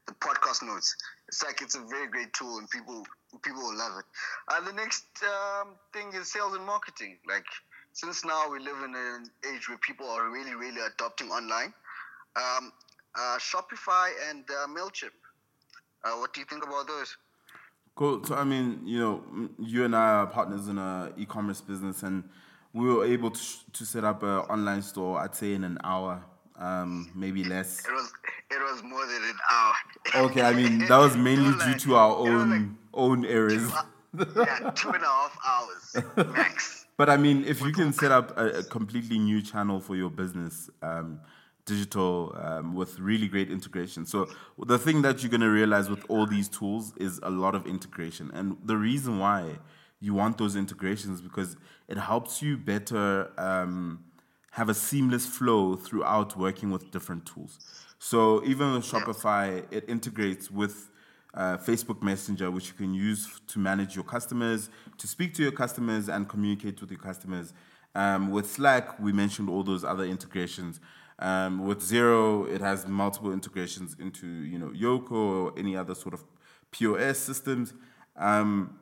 the 0.08 0.14
podcast 0.14 0.62
notes. 0.62 0.96
It's 1.28 1.44
like 1.44 1.62
it's 1.62 1.76
a 1.76 1.84
very 1.90 2.08
great 2.08 2.34
tool, 2.34 2.58
and 2.58 2.70
people 2.70 3.06
people 3.42 3.62
will 3.62 3.78
love 3.78 3.94
it. 4.00 4.06
Uh, 4.48 4.66
the 4.66 4.74
next 4.74 5.06
um, 5.24 5.76
thing 5.94 6.12
is 6.14 6.32
sales 6.32 6.56
and 6.56 6.66
marketing. 6.66 7.18
Like 7.28 7.46
since 7.94 8.26
now 8.26 8.50
we 8.50 8.60
live 8.60 8.78
in 8.84 8.94
an 8.96 9.30
age 9.54 9.70
where 9.70 9.78
people 9.80 10.08
are 10.08 10.30
really 10.30 10.56
really 10.56 10.82
adopting 10.82 11.30
online. 11.30 11.74
Um, 12.36 12.72
uh, 13.18 13.38
Shopify 13.38 14.10
and 14.30 14.44
uh, 14.50 14.68
Mailchimp 14.68 15.16
uh, 16.06 16.16
what 16.18 16.34
do 16.34 16.40
you 16.40 16.46
think 16.46 16.64
about 16.66 16.88
those? 16.88 17.18
Cool. 17.96 18.24
So 18.24 18.36
I 18.36 18.44
mean, 18.44 18.82
you 18.86 19.00
know, 19.00 19.50
you 19.60 19.86
and 19.86 19.96
I 19.96 20.10
are 20.16 20.28
partners 20.28 20.68
in 20.68 20.78
a 20.78 21.12
e-commerce 21.18 21.62
business, 21.62 22.04
and 22.04 22.24
we 22.76 22.94
were 22.94 23.06
able 23.06 23.32
to, 23.32 23.42
to 23.72 23.86
set 23.86 24.04
up 24.04 24.22
an 24.22 24.40
online 24.50 24.82
store. 24.82 25.20
I'd 25.20 25.34
say 25.34 25.54
in 25.54 25.64
an 25.64 25.78
hour, 25.84 26.24
um, 26.60 27.10
maybe 27.16 27.44
less. 27.44 27.86
It 27.86 27.92
was 27.92 28.12
it 28.52 28.60
was 28.60 28.84
more 28.84 29.06
than 29.06 29.24
an 29.24 29.38
hour. 29.52 30.26
Okay, 30.26 30.42
I 30.42 30.54
mean 30.54 30.80
that 30.80 30.98
was 30.98 31.16
mainly 31.16 31.54
was 31.54 31.64
due 31.64 31.72
like, 31.72 31.80
to 31.80 31.96
our 31.96 32.16
own 32.18 32.50
like 32.50 32.70
own 32.94 33.26
errors. 33.26 33.72
Two, 33.72 34.28
yeah, 34.36 34.72
two 34.76 34.90
and 34.90 35.04
a 35.04 35.08
half 35.08 35.38
hours 35.48 36.28
max. 36.34 36.82
But 36.98 37.10
I 37.10 37.18
mean, 37.18 37.44
if 37.44 37.60
you 37.60 37.74
can 37.74 37.92
set 37.92 38.14
up 38.14 38.38
a, 38.38 38.60
a 38.60 38.64
completely 38.64 39.20
new 39.20 39.42
channel 39.42 39.82
for 39.82 39.98
your 39.98 40.10
business, 40.10 40.70
um, 40.82 41.20
digital 41.66 42.34
um, 42.42 42.74
with 42.74 42.98
really 43.00 43.28
great 43.28 43.52
integration. 43.52 44.06
So 44.06 44.30
the 44.58 44.80
thing 44.80 45.02
that 45.02 45.22
you're 45.22 45.30
going 45.30 45.42
to 45.42 45.50
realize 45.50 45.90
with 45.90 46.06
all 46.08 46.26
these 46.26 46.48
tools 46.48 46.94
is 46.96 47.20
a 47.22 47.30
lot 47.30 47.54
of 47.54 47.68
integration. 47.68 48.32
And 48.34 48.56
the 48.64 48.78
reason 48.78 49.20
why 49.20 49.58
you 50.06 50.14
want 50.14 50.38
those 50.38 50.56
integrations 50.56 51.20
because 51.20 51.58
it 51.88 51.98
helps 51.98 52.42
you 52.42 52.58
better 52.58 53.32
um, 53.40 54.04
have 54.52 54.70
a 54.70 54.74
seamless 54.74 55.26
flow 55.26 55.76
throughout 55.76 56.38
working 56.38 56.70
with 56.70 56.92
different 56.92 57.26
tools. 57.26 57.60
So 57.98 58.44
even 58.46 58.74
with 58.74 58.84
Shopify, 58.84 59.66
it 59.72 59.84
integrates 59.90 60.52
with 60.52 60.90
uh, 61.34 61.58
Facebook 61.58 62.02
Messenger, 62.04 62.52
which 62.52 62.68
you 62.68 62.74
can 62.74 62.94
use 62.94 63.42
to 63.48 63.60
manage 63.60 63.96
your 63.96 64.04
customers, 64.04 64.70
to 65.00 65.08
speak 65.08 65.34
to 65.34 65.44
your 65.44 65.52
customers 65.52 66.08
and 66.08 66.30
communicate 66.30 66.80
with 66.82 66.92
your 66.92 67.00
customers. 67.00 67.54
Um, 67.96 68.30
with 68.30 68.50
Slack, 68.50 69.00
we 69.00 69.12
mentioned 69.12 69.50
all 69.50 69.64
those 69.64 69.84
other 69.84 70.04
integrations. 70.04 70.80
Um, 71.18 71.66
with 71.66 71.80
Xero, 71.80 72.48
it 72.48 72.62
has 72.62 72.88
multiple 72.88 73.34
integrations 73.34 73.96
into 74.00 74.28
you 74.28 74.60
know 74.60 74.68
Yoco 74.68 75.12
or 75.12 75.54
any 75.58 75.76
other 75.76 75.96
sort 75.96 76.14
of 76.14 76.24
POS 76.72 77.18
systems. 77.18 77.74
Um, 78.18 78.80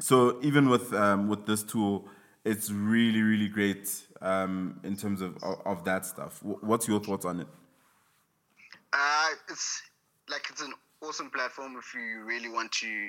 so 0.00 0.38
even 0.42 0.68
with 0.68 0.92
um, 0.92 1.28
with 1.28 1.46
this 1.46 1.62
tool, 1.62 2.06
it's 2.44 2.70
really 2.70 3.22
really 3.22 3.48
great 3.48 3.90
um, 4.20 4.80
in 4.84 4.96
terms 4.96 5.20
of, 5.20 5.36
of, 5.42 5.60
of 5.64 5.84
that 5.84 6.06
stuff. 6.06 6.40
What's 6.42 6.86
your 6.86 7.00
thoughts 7.00 7.24
on 7.24 7.40
it? 7.40 7.48
Uh, 8.92 9.28
it's 9.50 9.82
like 10.30 10.46
it's 10.50 10.62
an 10.62 10.72
awesome 11.02 11.30
platform 11.30 11.76
if 11.78 11.94
you 11.94 12.24
really 12.24 12.48
want 12.48 12.72
to 12.72 13.08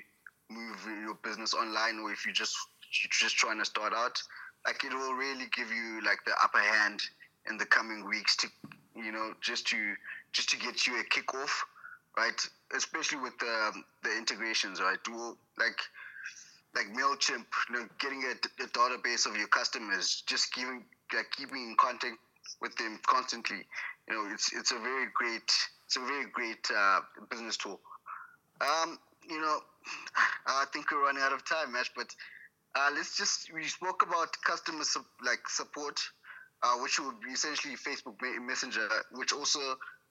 move 0.50 0.78
your 1.04 1.16
business 1.24 1.54
online, 1.54 2.00
or 2.00 2.12
if 2.12 2.26
you 2.26 2.34
just 2.34 2.56
you're 3.02 3.10
just 3.12 3.38
trying 3.38 3.60
to 3.60 3.66
start 3.66 3.94
out. 3.94 4.22
Like 4.66 4.84
it 4.84 4.94
will 4.94 5.14
really 5.14 5.46
give 5.56 5.72
you 5.72 6.02
like 6.04 6.20
the 6.26 6.34
upper 6.44 6.60
hand 6.60 7.02
in 7.50 7.58
the 7.58 7.66
coming 7.66 8.08
weeks 8.08 8.36
to 8.38 8.48
you 8.96 9.12
know 9.12 9.34
just 9.42 9.68
to 9.68 9.78
just 10.34 10.50
to 10.50 10.58
get 10.58 10.88
you 10.88 11.00
a 11.00 11.04
kickoff, 11.04 11.52
right? 12.18 12.48
Especially 12.76 13.20
with 13.20 13.38
the 13.40 13.72
the 14.04 14.18
integrations, 14.18 14.82
right? 14.82 15.00
Like 15.58 15.80
like 16.76 16.88
Mailchimp, 16.94 17.46
you 17.70 17.76
know, 17.76 17.86
getting 18.00 18.24
a, 18.24 18.64
a, 18.64 18.68
database 18.68 19.26
of 19.26 19.36
your 19.36 19.48
customers, 19.48 20.24
just 20.28 20.54
giving 20.54 20.84
like 21.14 21.32
keeping 21.32 21.70
in 21.70 21.76
contact 21.78 22.18
with 22.62 22.76
them 22.76 23.00
constantly. 23.06 23.66
You 24.08 24.16
know, 24.16 24.34
it's 24.34 24.54
it's 24.54 24.72
a 24.72 24.80
very 24.80 25.08
great 25.14 25.52
it's 25.86 25.98
a 25.98 26.02
very 26.02 26.26
great 26.32 26.68
uh, 26.76 27.02
business 27.32 27.58
tool. 27.58 27.80
Um, 28.62 29.00
you 29.28 29.40
know, 29.42 29.60
I 30.48 30.66
think 30.72 30.92
we're 30.92 31.04
running 31.04 31.24
out 31.24 31.34
of 31.34 31.44
time, 31.46 31.72
Mash. 31.72 31.92
But 31.96 32.14
uh, 32.76 32.90
let's 32.96 33.18
just 33.18 33.52
we 33.54 33.66
spoke 33.66 34.04
about 34.08 34.30
customer 34.46 34.84
su- 34.84 35.06
like 35.26 35.48
support, 35.48 36.00
uh, 36.64 36.76
which 36.82 37.00
would 37.00 37.20
be 37.22 37.32
essentially 37.32 37.76
Facebook 37.76 38.16
Messenger, 38.46 38.88
which 39.14 39.34
also 39.34 39.60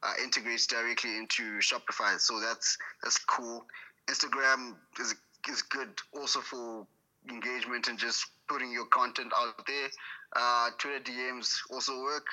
uh, 0.03 0.13
integrates 0.23 0.67
directly 0.67 1.17
into 1.17 1.59
Shopify. 1.59 2.19
So 2.19 2.41
that's 2.41 2.77
that's 3.03 3.19
cool. 3.19 3.65
Instagram 4.09 4.75
is 5.01 5.15
is 5.49 5.63
good 5.63 5.91
also 6.17 6.41
for 6.41 6.87
engagement 7.31 7.89
and 7.89 7.99
just 7.99 8.27
putting 8.49 8.73
your 8.73 8.87
content 8.87 9.33
out 9.37 9.67
there. 9.67 9.89
Uh, 10.35 10.71
Twitter 10.79 11.13
DMs 11.13 11.51
also 11.71 12.03
work. 12.03 12.27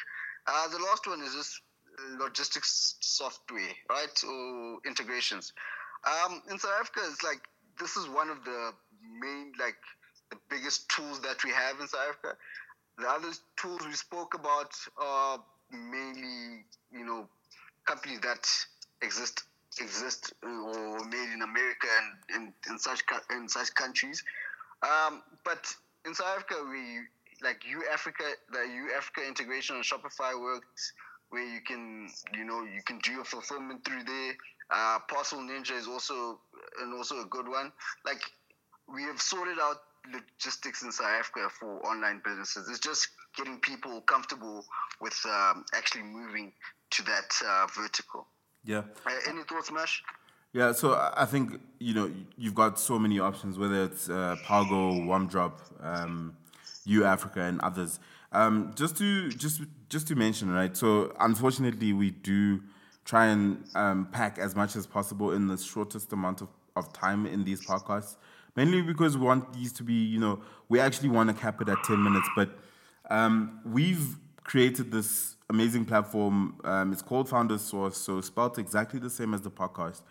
Uh, 0.48 0.68
the 0.70 0.78
last 0.80 1.08
one 1.08 1.22
is 1.22 1.34
just 1.34 1.62
logistics 2.20 2.96
software, 3.00 3.74
right, 3.90 4.24
or 4.28 4.78
integrations. 4.86 5.54
Um, 6.06 6.42
in 6.50 6.60
South 6.60 6.72
Africa, 6.80 7.02
it's 7.12 7.24
like 7.24 7.42
this 7.80 7.98
is 7.98 8.08
one 8.08 8.30
of 8.30 8.44
the 8.46 8.72
main, 9.20 9.54
like, 9.60 9.78
the 10.30 10.38
biggest 10.50 10.90
tools 10.90 11.20
that 11.22 11.44
we 11.44 11.52
have 11.52 11.80
in 11.80 11.88
South 11.88 12.02
Africa. 12.10 12.38
The 12.98 13.08
other 13.08 13.30
tools 13.58 13.82
we 13.86 13.94
spoke 13.94 14.34
about 14.34 14.72
are 14.98 15.44
mainly, 15.72 16.66
you 16.92 17.06
know, 17.06 17.28
companies 17.86 18.22
that 18.22 18.48
exist 19.02 19.44
exist 19.80 20.34
or 20.44 21.06
made 21.06 21.34
in 21.34 21.42
America 21.42 21.88
and 22.00 22.36
in, 22.36 22.54
in 22.72 22.80
such 22.80 23.04
in 23.32 23.48
such 23.50 23.74
countries. 23.76 24.24
Um, 24.84 25.22
but 25.44 25.74
in 26.06 26.14
South 26.14 26.28
Africa, 26.38 26.56
we 26.70 27.00
like 27.42 27.62
uAfrica, 27.64 28.34
the 28.52 28.60
uAfrica 28.60 29.28
integration 29.28 29.76
on 29.76 29.84
Shopify 29.84 30.40
works 30.40 30.94
where 31.30 31.44
you 31.44 31.60
can, 31.62 32.10
you 32.34 32.46
know, 32.46 32.64
you 32.64 32.82
can 32.86 33.00
do 33.00 33.12
your 33.12 33.26
fulfillment 33.26 33.84
through 33.84 34.04
there. 34.04 34.34
Uh, 34.70 35.00
Parcel 35.08 35.40
Ninja 35.40 35.78
is 35.78 35.88
also 35.88 36.40
and 36.82 36.94
also 36.94 37.22
a 37.22 37.26
good 37.26 37.48
one. 37.48 37.72
Like 38.06 38.22
we 38.94 39.04
have 39.04 39.22
sorted 39.22 39.58
out 39.62 39.78
logistics 40.14 40.84
in 40.84 40.92
South 40.92 41.08
Africa 41.08 41.50
for 41.60 41.86
online 41.86 42.22
businesses. 42.24 42.70
It's 42.70 42.80
just 42.80 43.08
getting 43.36 43.60
people 43.60 44.02
comfortable 44.02 44.66
with 45.02 45.20
um, 45.26 45.66
actually 45.74 46.04
moving 46.04 46.54
to 46.92 47.04
that 47.04 47.34
uh, 47.46 47.68
vertical. 47.76 48.28
Yeah. 48.66 48.84
Uh, 49.06 49.12
any 49.30 49.44
thoughts, 49.44 49.72
Mash? 49.72 50.04
Yeah, 50.54 50.72
so 50.72 50.94
I 51.16 51.26
think 51.26 51.60
you 51.80 51.94
know 51.94 52.10
you've 52.38 52.56
got 52.56 52.80
so 52.80 52.98
many 52.98 53.20
options, 53.20 53.60
whether 53.60 53.84
it's 53.84 54.10
uh, 54.10 54.38
Pargo, 54.46 55.06
Warmdrop, 55.06 55.54
um, 55.82 56.36
uAfrica, 56.88 57.50
and 57.50 57.60
others. 57.62 58.00
Um, 58.32 58.72
just 58.76 58.98
to 58.98 59.30
just 59.30 59.62
just 59.90 60.08
to 60.08 60.16
mention, 60.16 60.50
right? 60.52 60.76
So 60.76 61.14
unfortunately, 61.20 61.94
we 61.94 62.12
do 62.12 62.62
try 63.04 63.28
and 63.28 63.66
um, 63.76 64.08
pack 64.12 64.40
as 64.40 64.56
much 64.56 64.76
as 64.76 64.88
possible 64.88 65.34
in 65.34 65.48
the 65.48 65.58
shortest 65.58 66.12
amount 66.14 66.42
of, 66.42 66.48
of 66.76 66.92
time 66.92 67.26
in 67.26 67.44
these 67.44 67.66
podcasts. 67.66 68.16
Mainly 68.56 68.82
because 68.82 69.18
we 69.18 69.26
want 69.26 69.54
these 69.54 69.74
to 69.74 69.84
be, 69.84 69.94
you 69.94 70.20
know, 70.20 70.40
we 70.70 70.80
actually 70.80 71.10
want 71.10 71.30
to 71.30 71.36
cap 71.36 71.62
it 71.62 71.68
at 71.68 71.84
ten 71.84 72.02
minutes, 72.02 72.30
but 72.36 72.50
um, 73.10 73.60
we've 73.66 74.16
created 74.46 74.92
this 74.92 75.36
amazing 75.50 75.84
platform. 75.84 76.56
Um, 76.64 76.94
it's 76.94 77.02
called 77.02 77.28
Founders 77.28 77.62
Sauce, 77.62 77.98
so 77.98 78.22
spelled 78.22 78.58
exactly 78.58 79.00
the 79.00 79.10
same 79.10 79.34
as 79.34 79.42
the 79.42 79.52
podcast, 79.52 80.02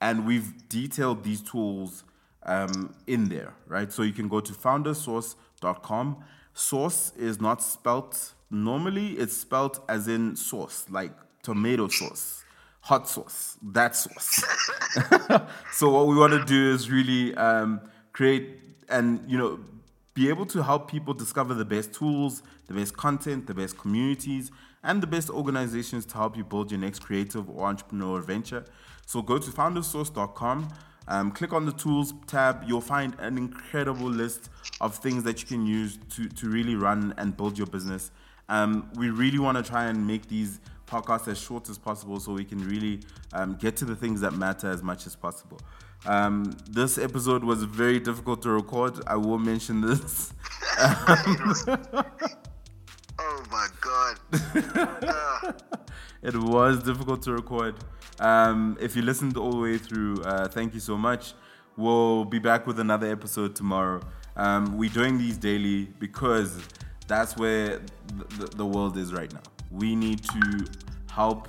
and 0.00 0.26
we've 0.26 0.66
detailed 0.68 1.22
these 1.22 1.42
tools 1.42 2.04
um, 2.44 2.94
in 3.06 3.28
there, 3.28 3.52
right? 3.66 3.92
So 3.92 4.02
you 4.02 4.14
can 4.14 4.28
go 4.28 4.40
to 4.40 4.52
foundersauce.com 4.54 6.24
Sauce 6.54 7.12
is 7.16 7.40
not 7.40 7.62
spelt 7.62 8.34
normally, 8.50 9.12
it's 9.12 9.36
spelt 9.36 9.84
as 9.88 10.08
in 10.08 10.36
sauce, 10.36 10.84
like 10.90 11.12
tomato 11.42 11.88
sauce, 11.88 12.44
hot 12.80 13.08
sauce, 13.08 13.56
that 13.62 13.94
sauce. 13.94 14.44
so 15.72 15.90
what 15.90 16.06
we 16.06 16.16
want 16.16 16.32
to 16.32 16.44
do 16.44 16.72
is 16.74 16.90
really 16.90 17.34
um, 17.36 17.80
create 18.12 18.58
and 18.88 19.24
you 19.30 19.38
know 19.38 19.60
be 20.20 20.28
able 20.28 20.44
to 20.44 20.62
help 20.62 20.90
people 20.90 21.14
discover 21.14 21.54
the 21.54 21.64
best 21.64 21.94
tools, 21.94 22.42
the 22.66 22.74
best 22.74 22.94
content, 22.94 23.46
the 23.46 23.54
best 23.54 23.78
communities, 23.78 24.50
and 24.82 25.02
the 25.02 25.06
best 25.06 25.30
organizations 25.30 26.04
to 26.04 26.14
help 26.14 26.36
you 26.36 26.44
build 26.44 26.70
your 26.70 26.78
next 26.78 26.98
creative 26.98 27.48
or 27.48 27.72
entrepreneurial 27.72 28.22
venture. 28.22 28.62
So 29.06 29.22
go 29.22 29.38
to 29.38 29.50
foundersauce.com. 29.50 30.68
Um, 31.08 31.32
click 31.32 31.54
on 31.54 31.64
the 31.64 31.72
tools 31.72 32.12
tab, 32.26 32.64
you'll 32.66 32.82
find 32.82 33.16
an 33.18 33.38
incredible 33.38 34.10
list 34.10 34.50
of 34.82 34.94
things 34.94 35.24
that 35.24 35.40
you 35.40 35.48
can 35.48 35.66
use 35.66 35.98
to, 36.10 36.28
to 36.28 36.50
really 36.50 36.74
run 36.74 37.14
and 37.16 37.34
build 37.34 37.56
your 37.56 37.66
business. 37.66 38.10
Um, 38.50 38.90
we 38.96 39.08
really 39.08 39.38
want 39.38 39.56
to 39.56 39.62
try 39.62 39.86
and 39.86 40.06
make 40.06 40.28
these 40.28 40.60
podcasts 40.86 41.28
as 41.28 41.40
short 41.40 41.70
as 41.70 41.78
possible 41.78 42.20
so 42.20 42.34
we 42.34 42.44
can 42.44 42.58
really 42.68 43.00
um, 43.32 43.54
get 43.54 43.74
to 43.76 43.86
the 43.86 43.96
things 43.96 44.20
that 44.20 44.34
matter 44.34 44.70
as 44.70 44.82
much 44.82 45.06
as 45.06 45.16
possible. 45.16 45.58
Um, 46.06 46.56
this 46.68 46.96
episode 46.96 47.44
was 47.44 47.64
very 47.64 48.00
difficult 48.00 48.42
to 48.42 48.50
record. 48.50 49.02
I 49.06 49.16
will 49.16 49.38
mention 49.38 49.80
this. 49.80 50.32
oh 50.78 51.04
my 53.50 53.68
god. 53.80 54.18
it 56.22 56.36
was 56.36 56.82
difficult 56.82 57.22
to 57.22 57.32
record. 57.32 57.74
Um, 58.18 58.76
if 58.80 58.96
you 58.96 59.02
listened 59.02 59.36
all 59.36 59.50
the 59.52 59.58
way 59.58 59.78
through, 59.78 60.22
uh, 60.22 60.48
thank 60.48 60.74
you 60.74 60.80
so 60.80 60.96
much. 60.96 61.34
We'll 61.76 62.24
be 62.24 62.38
back 62.38 62.66
with 62.66 62.80
another 62.80 63.10
episode 63.10 63.54
tomorrow. 63.54 64.00
Um, 64.36 64.78
we're 64.78 64.90
doing 64.90 65.18
these 65.18 65.36
daily 65.36 65.84
because 65.98 66.62
that's 67.06 67.36
where 67.36 67.80
the, 68.38 68.46
the 68.56 68.64
world 68.64 68.96
is 68.96 69.12
right 69.12 69.32
now. 69.32 69.42
We 69.70 69.96
need 69.96 70.22
to 70.24 70.66
help 71.10 71.48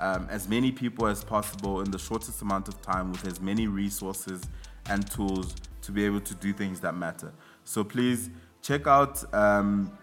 um, 0.00 0.26
as 0.30 0.48
many 0.48 0.72
people 0.72 1.06
as 1.06 1.24
possible 1.24 1.80
in 1.80 1.90
the 1.90 1.98
shortest 1.98 2.42
amount 2.42 2.68
of 2.68 2.80
time 2.82 3.10
with 3.10 3.26
as 3.26 3.40
many 3.40 3.66
resources 3.66 4.42
and 4.88 5.10
tools 5.10 5.54
to 5.82 5.92
be 5.92 6.04
able 6.04 6.20
to 6.20 6.34
do 6.34 6.52
things 6.52 6.80
that 6.80 6.94
matter. 6.94 7.32
So 7.64 7.84
please 7.84 8.30
check 8.62 8.86
out 8.86 9.22
um, 9.34 9.96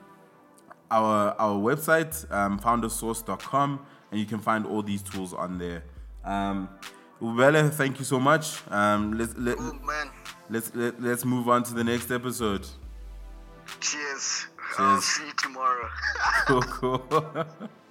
our 0.91 1.35
our 1.39 1.59
website, 1.59 2.29
um, 2.31 2.59
foundersauce.com, 2.59 3.85
and 4.11 4.19
you 4.19 4.25
can 4.25 4.39
find 4.39 4.65
all 4.65 4.81
these 4.81 5.01
tools 5.01 5.33
on 5.33 5.57
there. 5.57 5.83
Um, 6.23 6.69
Ubele, 7.21 7.71
thank 7.71 7.99
you 7.99 8.05
so 8.05 8.19
much. 8.19 8.61
Um, 8.69 9.17
let's 9.17 9.35
let, 9.37 9.59
man. 9.59 10.11
let's 10.49 10.75
let, 10.75 11.01
let's 11.01 11.23
move 11.23 11.47
on 11.49 11.63
to 11.63 11.73
the 11.73 11.83
next 11.83 12.11
episode. 12.11 12.67
Cheers. 13.79 14.47
Cheers. 14.75 14.77
I'll 14.77 15.01
see 15.01 15.25
you 15.25 15.33
tomorrow. 15.37 15.89
cool, 16.47 16.61
cool. 16.61 17.45